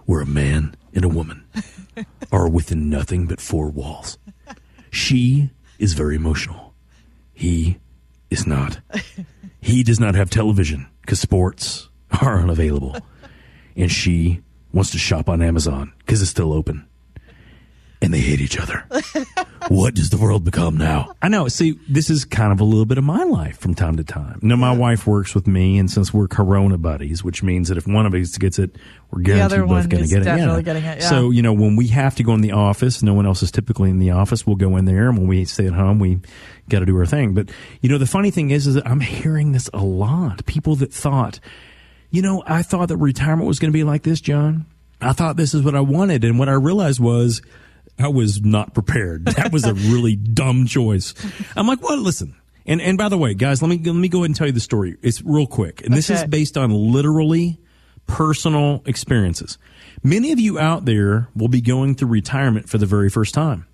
where 0.06 0.20
a 0.20 0.26
man 0.26 0.76
and 0.94 1.04
a 1.04 1.08
woman 1.08 1.44
are 2.32 2.48
within 2.48 2.88
nothing 2.88 3.26
but 3.26 3.40
four 3.40 3.68
walls. 3.68 4.16
She 4.90 5.50
is 5.80 5.94
very 5.94 6.14
emotional. 6.14 6.72
He 7.34 7.78
is 8.30 8.46
not. 8.46 8.80
He 9.60 9.82
does 9.82 9.98
not 9.98 10.14
have 10.14 10.30
television 10.30 10.86
because 11.00 11.18
sports 11.18 11.88
are 12.22 12.38
unavailable. 12.38 12.96
And 13.76 13.90
she 13.90 14.40
wants 14.72 14.90
to 14.90 14.98
shop 14.98 15.28
on 15.28 15.42
Amazon 15.42 15.92
because 15.98 16.22
it's 16.22 16.30
still 16.30 16.52
open. 16.52 16.86
And 18.00 18.14
they 18.14 18.20
hate 18.20 18.40
each 18.40 18.56
other. 18.60 18.84
what 19.68 19.92
does 19.94 20.10
the 20.10 20.18
world 20.18 20.44
become 20.44 20.76
now? 20.76 21.14
I 21.20 21.26
know. 21.26 21.48
See, 21.48 21.80
this 21.88 22.10
is 22.10 22.24
kind 22.24 22.52
of 22.52 22.60
a 22.60 22.64
little 22.64 22.84
bit 22.86 22.96
of 22.96 23.02
my 23.02 23.24
life 23.24 23.58
from 23.58 23.74
time 23.74 23.96
to 23.96 24.04
time. 24.04 24.38
Now, 24.40 24.54
my 24.54 24.70
wife 24.70 25.04
works 25.04 25.34
with 25.34 25.48
me, 25.48 25.78
and 25.78 25.90
since 25.90 26.14
we're 26.14 26.28
Corona 26.28 26.78
buddies, 26.78 27.24
which 27.24 27.42
means 27.42 27.68
that 27.68 27.76
if 27.76 27.88
one 27.88 28.06
of 28.06 28.14
us 28.14 28.38
gets 28.38 28.60
it, 28.60 28.76
we're 29.10 29.22
guaranteed 29.22 29.66
both 29.66 29.88
going 29.88 30.04
to 30.04 30.08
get 30.08 30.22
it. 30.22 30.26
definitely 30.26 30.62
getting 30.62 30.84
it, 30.84 31.00
yeah. 31.00 31.08
So, 31.08 31.30
you 31.30 31.42
know, 31.42 31.52
when 31.52 31.74
we 31.74 31.88
have 31.88 32.14
to 32.16 32.22
go 32.22 32.34
in 32.34 32.40
the 32.40 32.52
office, 32.52 33.02
no 33.02 33.14
one 33.14 33.26
else 33.26 33.42
is 33.42 33.50
typically 33.50 33.90
in 33.90 33.98
the 33.98 34.12
office. 34.12 34.46
We'll 34.46 34.54
go 34.54 34.76
in 34.76 34.84
there, 34.84 35.08
and 35.08 35.18
when 35.18 35.26
we 35.26 35.44
stay 35.44 35.66
at 35.66 35.72
home, 35.72 35.98
we 35.98 36.20
got 36.68 36.78
to 36.80 36.86
do 36.86 36.96
our 36.96 37.06
thing. 37.06 37.34
But 37.34 37.50
you 37.80 37.88
know, 37.88 37.98
the 37.98 38.06
funny 38.06 38.30
thing 38.30 38.50
is, 38.50 38.68
is 38.68 38.74
that 38.74 38.86
I'm 38.86 39.00
hearing 39.00 39.50
this 39.50 39.68
a 39.74 39.82
lot. 39.82 40.46
People 40.46 40.76
that 40.76 40.92
thought, 40.92 41.40
you 42.10 42.22
know, 42.22 42.42
I 42.46 42.62
thought 42.62 42.88
that 42.88 42.96
retirement 42.96 43.46
was 43.46 43.58
going 43.58 43.72
to 43.72 43.76
be 43.76 43.84
like 43.84 44.02
this, 44.02 44.20
Jon. 44.20 44.66
I 45.00 45.12
thought 45.12 45.36
this 45.36 45.54
is 45.54 45.62
what 45.62 45.74
I 45.74 45.80
wanted, 45.80 46.24
and 46.24 46.38
what 46.38 46.48
I 46.48 46.54
realized 46.54 47.00
was 47.00 47.42
I 47.98 48.08
was 48.08 48.42
not 48.42 48.74
prepared. 48.74 49.26
That 49.36 49.52
was 49.52 49.64
a 49.64 49.74
really 49.74 50.16
dumb 50.16 50.66
choice. 50.66 51.14
I'm 51.56 51.66
like, 51.66 51.82
well, 51.82 51.98
listen. 51.98 52.34
And 52.66 52.80
and 52.82 52.98
by 52.98 53.08
the 53.08 53.16
way, 53.18 53.34
guys, 53.34 53.62
let 53.62 53.68
me 53.68 53.78
let 53.78 53.94
me 53.94 54.08
go 54.08 54.18
ahead 54.18 54.26
and 54.26 54.36
tell 54.36 54.46
you 54.46 54.52
the 54.52 54.60
story. 54.60 54.96
It's 55.02 55.22
real 55.22 55.46
quick, 55.46 55.84
and 55.84 55.94
this 55.94 56.10
is 56.10 56.24
based 56.24 56.58
on 56.58 56.70
literally 56.70 57.58
personal 58.06 58.82
experiences. 58.86 59.58
Many 60.02 60.32
of 60.32 60.40
you 60.40 60.58
out 60.58 60.84
there 60.84 61.28
will 61.34 61.48
be 61.48 61.60
going 61.60 61.94
through 61.94 62.08
retirement 62.08 62.68
for 62.68 62.78
the 62.78 62.86
very 62.86 63.08
first 63.08 63.34
time. 63.34 63.66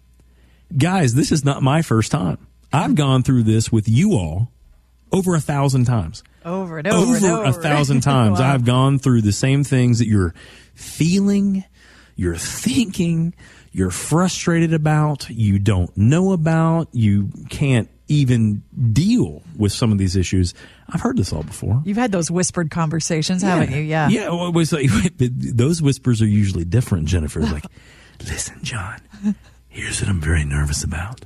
Guys, 0.77 1.15
this 1.15 1.33
is 1.33 1.45
not 1.45 1.63
my 1.63 1.83
first 1.83 2.13
time. 2.13 2.47
I've 2.73 2.95
gone 2.95 3.23
through 3.23 3.45
this 3.45 3.71
with 3.71 3.89
you 3.89 4.13
all 4.13 4.53
over 5.15 5.35
a 5.35 5.41
thousand 5.41 5.85
times. 5.85 6.23
Over 6.45 6.79
and 6.79 6.87
over, 6.89 7.17
and 7.17 7.25
over. 7.25 7.45
a 7.45 7.53
thousand 7.53 8.01
times. 8.03 8.39
Wow. 8.39 8.53
I've 8.53 8.65
gone 8.65 8.99
through 8.99 9.23
the 9.23 9.33
same 9.33 9.65
things 9.65 9.99
that 9.99 10.07
you're 10.09 10.35
feeling, 10.75 11.65
you're 12.17 12.37
thinking, 12.37 13.35
you're 13.73 13.91
frustrated 13.91 14.73
about, 14.73 15.29
you 15.31 15.59
don't 15.59 15.95
know 15.97 16.33
about, 16.33 16.89
you 16.93 17.31
can't 17.49 17.89
even 18.09 18.63
deal 18.93 19.43
with 19.57 19.73
some 19.73 19.91
of 19.91 19.99
these 19.99 20.15
issues. 20.15 20.53
I've 20.89 21.01
heard 21.01 21.17
this 21.17 21.33
all 21.33 21.43
before. 21.43 21.83
You've 21.85 21.97
had 21.97 22.13
those 22.13 22.31
whispered 22.31 22.71
conversations, 22.71 23.43
haven't 23.43 23.71
you? 23.73 23.81
Yeah. 23.81 24.09
Yeah. 24.09 24.29
Well, 24.29 24.49
it 24.49 24.55
was 24.55 24.73
like, 24.73 24.91
those 25.19 25.81
whispers 25.81 26.21
are 26.21 26.27
usually 26.27 26.65
different, 26.65 27.07
Jennifer. 27.09 27.41
Like, 27.41 27.65
listen, 28.21 28.59
Jon, 28.63 29.01
here's 29.69 30.01
what 30.03 30.11
I'm 30.11 30.21
very 30.21 30.45
nervous 30.45 30.85
about. 30.85 31.23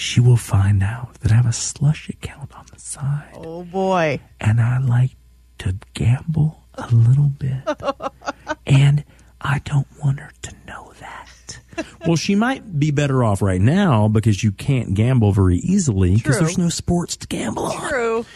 She 0.00 0.18
will 0.18 0.36
find 0.36 0.82
out 0.82 1.12
that 1.20 1.30
I 1.30 1.34
have 1.34 1.46
a 1.46 1.52
slush 1.52 2.08
account 2.08 2.56
on 2.56 2.64
the 2.72 2.80
side. 2.80 3.32
Oh 3.34 3.64
boy. 3.64 4.18
And 4.40 4.58
I 4.58 4.78
like 4.78 5.10
to 5.58 5.76
gamble 5.92 6.64
a 6.74 6.88
little 6.88 7.28
bit. 7.38 7.62
and 8.66 9.04
I 9.42 9.58
don't 9.58 9.86
want 10.02 10.20
her 10.20 10.32
to 10.40 10.54
know 10.66 10.94
that. 11.00 11.60
well, 12.06 12.16
she 12.16 12.34
might 12.34 12.78
be 12.78 12.90
better 12.90 13.22
off 13.22 13.42
right 13.42 13.60
now 13.60 14.08
because 14.08 14.42
you 14.42 14.52
can't 14.52 14.94
gamble 14.94 15.32
very 15.32 15.58
easily 15.58 16.14
because 16.14 16.38
there's 16.38 16.58
no 16.58 16.70
sports 16.70 17.18
to 17.18 17.26
gamble 17.26 17.64
on. 17.64 17.88
True. 17.90 18.26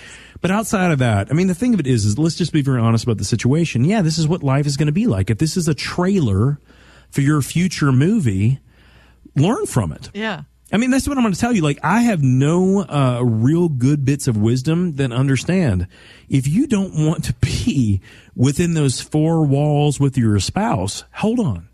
But 0.43 0.51
outside 0.51 0.91
of 0.91 0.99
that, 0.99 1.29
I 1.31 1.33
mean, 1.33 1.47
the 1.47 1.55
thing 1.55 1.73
of 1.73 1.81
it 1.81 1.87
is, 1.87 2.05
is 2.05 2.19
let's 2.19 2.35
just 2.35 2.53
be 2.53 2.61
very 2.61 2.81
honest 2.81 3.05
about 3.05 3.17
the 3.17 3.25
situation. 3.25 3.87
Yeah, 3.87 4.03
this 4.03 4.19
is 4.19 4.29
what 4.29 4.43
life 4.43 4.67
is 4.67 4.77
going 4.77 4.89
to 4.89 4.93
be 4.93 5.07
like. 5.07 5.31
If 5.31 5.39
this 5.39 5.57
is 5.57 5.67
a 5.67 5.75
trailer 5.75 6.59
for 7.11 7.23
your 7.23 7.41
future 7.41 7.91
movie, 7.91 8.61
learn 9.35 9.65
from 9.65 9.93
it. 9.93 10.11
Yeah. 10.13 10.43
I 10.75 10.77
mean, 10.77 10.91
that's 10.91 11.07
what 11.07 11.17
I'm 11.17 11.23
going 11.23 11.33
to 11.33 11.39
tell 11.39 11.53
you. 11.53 11.63
Like, 11.63 11.79
I 11.85 12.01
have 12.01 12.21
no 12.25 12.81
uh, 12.81 13.21
real 13.23 13.69
good 13.69 14.05
bits 14.05 14.27
of 14.27 14.37
wisdom 14.37 14.97
that 14.97 15.13
understand 15.13 15.87
if 16.29 16.49
you 16.49 16.67
don't 16.67 17.07
want 17.07 17.23
to 17.27 17.35
be 17.35 18.01
within 18.35 18.75
those 18.75 19.01
four 19.01 19.45
walls 19.45 20.01
with 20.01 20.19
your 20.19 20.41
spouse, 20.41 21.05
hold 21.13 21.39
on. 21.39 21.69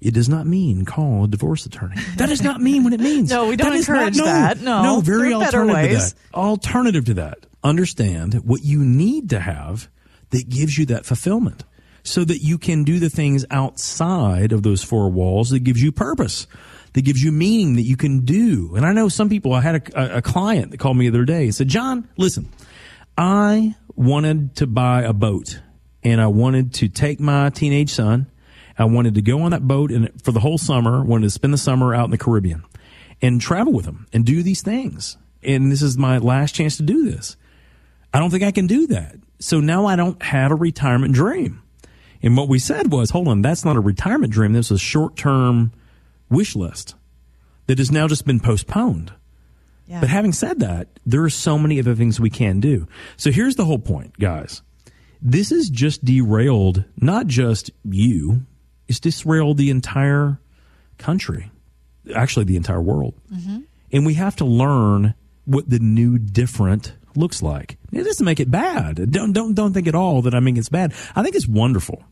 It 0.00 0.14
does 0.14 0.30
not 0.30 0.46
mean 0.46 0.86
call 0.86 1.24
a 1.24 1.28
divorce 1.28 1.66
attorney. 1.66 1.96
That 2.16 2.30
does 2.30 2.40
not 2.40 2.62
mean 2.62 2.82
what 2.82 2.94
it 2.94 3.00
means. 3.00 3.28
No, 3.30 3.48
we 3.48 3.56
don't 3.56 3.72
That 3.72 3.76
is 3.76 3.86
not- 3.90 3.96
encourage 4.08 4.16
that. 4.24 4.60
No, 4.62 4.82
no, 4.84 5.00
very 5.02 5.34
are 5.34 5.40
better 5.40 5.66
to 5.66 5.72
ways. 5.74 6.14
that. 6.14 6.20
Alternative 6.34 7.04
to 7.04 7.14
that, 7.14 7.40
understand 7.62 8.32
what 8.46 8.64
you 8.64 8.82
need 8.82 9.28
to 9.28 9.40
have 9.40 9.90
that 10.30 10.48
gives 10.48 10.78
you 10.78 10.86
that 10.86 11.04
fulfillment 11.04 11.64
so 12.02 12.24
that 12.24 12.38
you 12.38 12.56
can 12.56 12.84
do 12.84 12.98
the 12.98 13.10
things 13.10 13.44
outside 13.50 14.52
of 14.52 14.62
those 14.62 14.82
four 14.82 15.10
walls 15.10 15.50
that 15.50 15.58
gives 15.58 15.82
you 15.82 15.92
purpose, 15.92 16.46
that 16.92 17.02
gives 17.02 17.22
you 17.22 17.32
meaning 17.32 17.76
that 17.76 17.82
you 17.82 17.96
can 17.96 18.20
do. 18.20 18.74
And 18.74 18.84
I 18.84 18.92
know 18.92 19.08
some 19.08 19.28
people, 19.28 19.52
I 19.52 19.60
had 19.60 19.92
a, 19.94 20.18
a, 20.18 20.22
client 20.22 20.70
that 20.72 20.78
called 20.78 20.96
me 20.96 21.08
the 21.08 21.16
other 21.16 21.24
day 21.24 21.44
and 21.44 21.54
said, 21.54 21.68
Jon, 21.68 22.08
listen, 22.16 22.48
I 23.16 23.74
wanted 23.94 24.56
to 24.56 24.66
buy 24.66 25.02
a 25.02 25.12
boat 25.12 25.60
and 26.02 26.20
I 26.20 26.26
wanted 26.26 26.74
to 26.74 26.88
take 26.88 27.20
my 27.20 27.50
teenage 27.50 27.90
son. 27.90 28.30
I 28.78 28.84
wanted 28.84 29.14
to 29.16 29.22
go 29.22 29.42
on 29.42 29.50
that 29.50 29.66
boat 29.66 29.92
and 29.92 30.10
for 30.22 30.32
the 30.32 30.40
whole 30.40 30.58
summer, 30.58 31.04
wanted 31.04 31.24
to 31.24 31.30
spend 31.30 31.52
the 31.52 31.58
summer 31.58 31.94
out 31.94 32.06
in 32.06 32.10
the 32.10 32.18
Caribbean 32.18 32.64
and 33.22 33.40
travel 33.40 33.72
with 33.72 33.84
him 33.84 34.06
and 34.12 34.24
do 34.24 34.42
these 34.42 34.62
things. 34.62 35.16
And 35.42 35.70
this 35.70 35.82
is 35.82 35.96
my 35.96 36.18
last 36.18 36.54
chance 36.54 36.76
to 36.78 36.82
do 36.82 37.10
this. 37.10 37.36
I 38.12 38.18
don't 38.18 38.30
think 38.30 38.42
I 38.42 38.50
can 38.50 38.66
do 38.66 38.86
that. 38.88 39.16
So 39.38 39.60
now 39.60 39.86
I 39.86 39.96
don't 39.96 40.20
have 40.22 40.50
a 40.50 40.56
retirement 40.56 41.14
dream. 41.14 41.62
And 42.22 42.36
what 42.36 42.48
we 42.48 42.58
said 42.58 42.92
was, 42.92 43.10
hold 43.10 43.28
on, 43.28 43.40
that's 43.40 43.64
not 43.64 43.76
a 43.76 43.80
retirement 43.80 44.32
dream. 44.32 44.52
This 44.52 44.66
is 44.66 44.72
a 44.72 44.78
short 44.78 45.16
term 45.16 45.72
wish 46.30 46.56
list 46.56 46.94
that 47.66 47.78
has 47.78 47.90
now 47.90 48.08
just 48.08 48.24
been 48.24 48.40
postponed. 48.40 49.12
Yeah. 49.86 50.00
But 50.00 50.08
having 50.08 50.32
said 50.32 50.60
that, 50.60 50.88
there 51.04 51.22
are 51.24 51.30
so 51.30 51.58
many 51.58 51.78
other 51.78 51.94
things 51.94 52.20
we 52.20 52.30
can 52.30 52.60
do. 52.60 52.86
So 53.16 53.30
here's 53.30 53.56
the 53.56 53.64
whole 53.64 53.78
point, 53.78 54.18
guys. 54.18 54.62
This 55.20 55.52
is 55.52 55.68
just 55.68 56.04
derailed 56.04 56.84
not 56.96 57.26
just 57.26 57.70
you, 57.84 58.46
it's 58.88 59.00
derailed 59.00 59.56
the 59.56 59.70
entire 59.70 60.40
country, 60.98 61.50
actually 62.14 62.44
the 62.44 62.56
entire 62.56 62.80
world. 62.80 63.14
Mm-hmm. 63.32 63.60
And 63.92 64.06
we 64.06 64.14
have 64.14 64.36
to 64.36 64.44
learn 64.44 65.14
what 65.44 65.68
the 65.68 65.80
new 65.80 66.18
different 66.18 66.92
looks 67.16 67.42
like. 67.42 67.76
It 67.92 68.04
doesn't 68.04 68.24
make 68.24 68.40
it 68.40 68.50
bad. 68.50 69.10
Don't 69.10 69.32
don't 69.32 69.54
don't 69.54 69.72
think 69.72 69.88
at 69.88 69.94
all 69.94 70.22
that 70.22 70.34
I 70.34 70.40
mean 70.40 70.56
it's 70.56 70.68
bad. 70.68 70.94
I 71.14 71.22
think 71.22 71.34
it's 71.34 71.48
wonderful. 71.48 72.02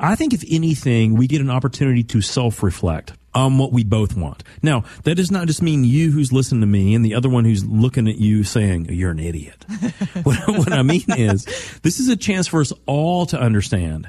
I 0.00 0.16
think 0.16 0.34
if 0.34 0.44
anything, 0.48 1.14
we 1.14 1.26
get 1.26 1.40
an 1.40 1.50
opportunity 1.50 2.02
to 2.04 2.20
self-reflect 2.20 3.12
on 3.34 3.58
what 3.58 3.72
we 3.72 3.84
both 3.84 4.16
want. 4.16 4.42
Now, 4.62 4.84
that 5.04 5.16
does 5.16 5.30
not 5.30 5.46
just 5.46 5.62
mean 5.62 5.84
you 5.84 6.10
who's 6.10 6.32
listening 6.32 6.62
to 6.62 6.66
me 6.66 6.94
and 6.94 7.04
the 7.04 7.14
other 7.14 7.28
one 7.28 7.44
who's 7.44 7.64
looking 7.64 8.08
at 8.08 8.18
you 8.18 8.42
saying 8.42 8.86
you're 8.90 9.10
an 9.10 9.18
idiot. 9.18 9.64
what, 10.22 10.36
what 10.48 10.72
I 10.72 10.82
mean 10.82 11.04
is, 11.08 11.44
this 11.82 12.00
is 12.00 12.08
a 12.08 12.16
chance 12.16 12.46
for 12.46 12.60
us 12.60 12.72
all 12.86 13.26
to 13.26 13.38
understand 13.38 14.08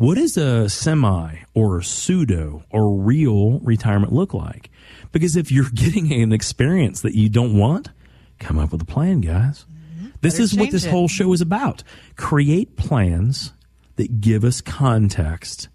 what 0.00 0.14
does 0.14 0.38
a 0.38 0.66
semi 0.70 1.36
or 1.52 1.82
pseudo 1.82 2.64
or 2.70 2.96
real 2.96 3.58
retirement 3.60 4.14
look 4.14 4.32
like? 4.32 4.70
Because 5.12 5.36
if 5.36 5.52
you're 5.52 5.68
getting 5.74 6.10
an 6.12 6.32
experience 6.32 7.02
that 7.02 7.14
you 7.14 7.28
don't 7.28 7.58
want, 7.58 7.90
come 8.38 8.58
up 8.58 8.72
with 8.72 8.80
a 8.80 8.86
plan, 8.86 9.20
guys. 9.20 9.66
Mm-hmm. 9.70 10.06
This 10.22 10.34
Better 10.34 10.42
is 10.42 10.56
what 10.56 10.70
this 10.70 10.86
it. 10.86 10.90
whole 10.90 11.06
show 11.06 11.32
is 11.34 11.42
about. 11.42 11.82
Create 12.16 12.76
plans 12.76 13.52
that 13.96 14.22
give 14.22 14.42
us 14.42 14.62
context 14.62 15.68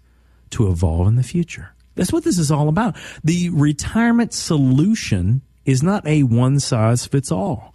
to 0.50 0.68
evolve 0.68 1.06
in 1.06 1.14
the 1.14 1.22
future. 1.22 1.75
That's 1.96 2.12
what 2.12 2.24
this 2.24 2.38
is 2.38 2.50
all 2.50 2.68
about. 2.68 2.96
The 3.24 3.50
retirement 3.50 4.32
solution 4.32 5.42
is 5.64 5.82
not 5.82 6.06
a 6.06 6.22
one 6.22 6.60
size 6.60 7.06
fits 7.06 7.32
all. 7.32 7.74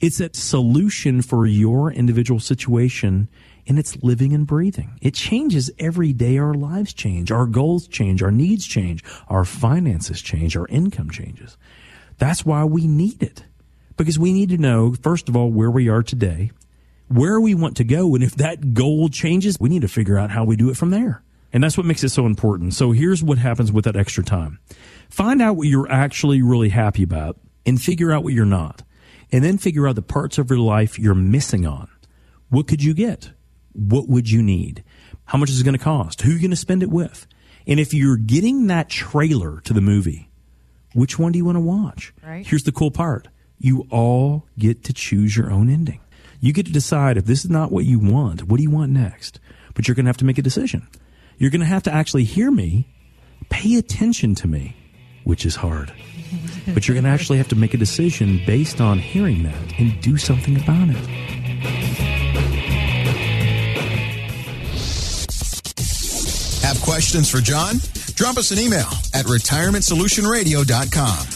It's 0.00 0.20
a 0.20 0.32
solution 0.32 1.22
for 1.22 1.46
your 1.46 1.92
individual 1.92 2.40
situation 2.40 3.28
and 3.66 3.78
it's 3.78 4.02
living 4.02 4.32
and 4.32 4.46
breathing. 4.46 4.98
It 5.02 5.14
changes 5.14 5.70
every 5.78 6.12
day. 6.12 6.38
Our 6.38 6.54
lives 6.54 6.94
change. 6.94 7.32
Our 7.32 7.46
goals 7.46 7.88
change. 7.88 8.22
Our 8.22 8.30
needs 8.30 8.66
change. 8.66 9.02
Our 9.28 9.44
finances 9.44 10.22
change. 10.22 10.56
Our 10.56 10.68
income 10.68 11.10
changes. 11.10 11.56
That's 12.18 12.46
why 12.46 12.64
we 12.64 12.86
need 12.86 13.22
it 13.22 13.44
because 13.96 14.18
we 14.18 14.32
need 14.32 14.50
to 14.50 14.58
know, 14.58 14.94
first 15.02 15.28
of 15.28 15.36
all, 15.36 15.50
where 15.50 15.70
we 15.70 15.88
are 15.88 16.02
today, 16.02 16.50
where 17.08 17.40
we 17.40 17.54
want 17.54 17.76
to 17.78 17.84
go. 17.84 18.14
And 18.14 18.22
if 18.22 18.36
that 18.36 18.74
goal 18.74 19.08
changes, 19.08 19.58
we 19.58 19.68
need 19.68 19.82
to 19.82 19.88
figure 19.88 20.18
out 20.18 20.30
how 20.30 20.44
we 20.44 20.56
do 20.56 20.70
it 20.70 20.76
from 20.76 20.90
there. 20.90 21.22
And 21.52 21.62
that's 21.62 21.76
what 21.76 21.86
makes 21.86 22.04
it 22.04 22.10
so 22.10 22.26
important. 22.26 22.74
So 22.74 22.92
here's 22.92 23.22
what 23.22 23.38
happens 23.38 23.72
with 23.72 23.84
that 23.84 23.96
extra 23.96 24.24
time. 24.24 24.58
Find 25.08 25.40
out 25.40 25.56
what 25.56 25.68
you're 25.68 25.90
actually 25.90 26.42
really 26.42 26.70
happy 26.70 27.02
about 27.02 27.38
and 27.64 27.80
figure 27.80 28.12
out 28.12 28.24
what 28.24 28.34
you're 28.34 28.44
not. 28.44 28.82
And 29.32 29.44
then 29.44 29.58
figure 29.58 29.88
out 29.88 29.96
the 29.96 30.02
parts 30.02 30.38
of 30.38 30.50
your 30.50 30.58
life 30.58 30.98
you're 30.98 31.14
missing 31.14 31.66
on. 31.66 31.88
What 32.48 32.68
could 32.68 32.82
you 32.82 32.94
get? 32.94 33.30
What 33.72 34.08
would 34.08 34.30
you 34.30 34.42
need? 34.42 34.84
How 35.24 35.38
much 35.38 35.50
is 35.50 35.60
it 35.60 35.64
going 35.64 35.76
to 35.76 35.82
cost? 35.82 36.22
Who 36.22 36.30
are 36.30 36.34
you 36.34 36.40
going 36.40 36.50
to 36.50 36.56
spend 36.56 36.82
it 36.82 36.90
with? 36.90 37.26
And 37.66 37.80
if 37.80 37.92
you're 37.92 38.16
getting 38.16 38.68
that 38.68 38.88
trailer 38.88 39.60
to 39.62 39.72
the 39.72 39.80
movie, 39.80 40.30
which 40.94 41.18
one 41.18 41.32
do 41.32 41.38
you 41.38 41.44
want 41.44 41.56
to 41.56 41.60
watch? 41.60 42.14
Right. 42.24 42.46
Here's 42.46 42.62
the 42.62 42.72
cool 42.72 42.90
part. 42.90 43.28
You 43.58 43.86
all 43.90 44.46
get 44.58 44.84
to 44.84 44.92
choose 44.92 45.36
your 45.36 45.50
own 45.50 45.68
ending. 45.68 46.00
You 46.40 46.52
get 46.52 46.66
to 46.66 46.72
decide 46.72 47.16
if 47.16 47.24
this 47.24 47.44
is 47.44 47.50
not 47.50 47.72
what 47.72 47.84
you 47.84 47.98
want, 47.98 48.44
what 48.44 48.58
do 48.58 48.62
you 48.62 48.70
want 48.70 48.92
next? 48.92 49.40
But 49.74 49.88
you're 49.88 49.94
going 49.94 50.04
to 50.04 50.10
have 50.10 50.16
to 50.18 50.24
make 50.24 50.38
a 50.38 50.42
decision. 50.42 50.86
You're 51.38 51.50
going 51.50 51.60
to 51.60 51.66
have 51.66 51.82
to 51.84 51.92
actually 51.92 52.24
hear 52.24 52.50
me, 52.50 52.86
pay 53.50 53.76
attention 53.76 54.34
to 54.36 54.48
me, 54.48 54.74
which 55.24 55.44
is 55.44 55.56
hard. 55.56 55.92
but 56.74 56.88
you're 56.88 56.94
going 56.94 57.04
to 57.04 57.10
actually 57.10 57.38
have 57.38 57.48
to 57.48 57.56
make 57.56 57.74
a 57.74 57.76
decision 57.76 58.40
based 58.46 58.80
on 58.80 58.98
hearing 58.98 59.42
that 59.44 59.78
and 59.78 60.00
do 60.00 60.16
something 60.16 60.56
about 60.56 60.88
it. 60.88 60.96
Have 66.62 66.80
questions 66.82 67.30
for 67.30 67.40
Jon? 67.40 67.76
Drop 68.14 68.36
us 68.38 68.50
an 68.50 68.58
email 68.58 68.88
at 69.14 69.26
retirementsolutionradio.com. 69.26 71.35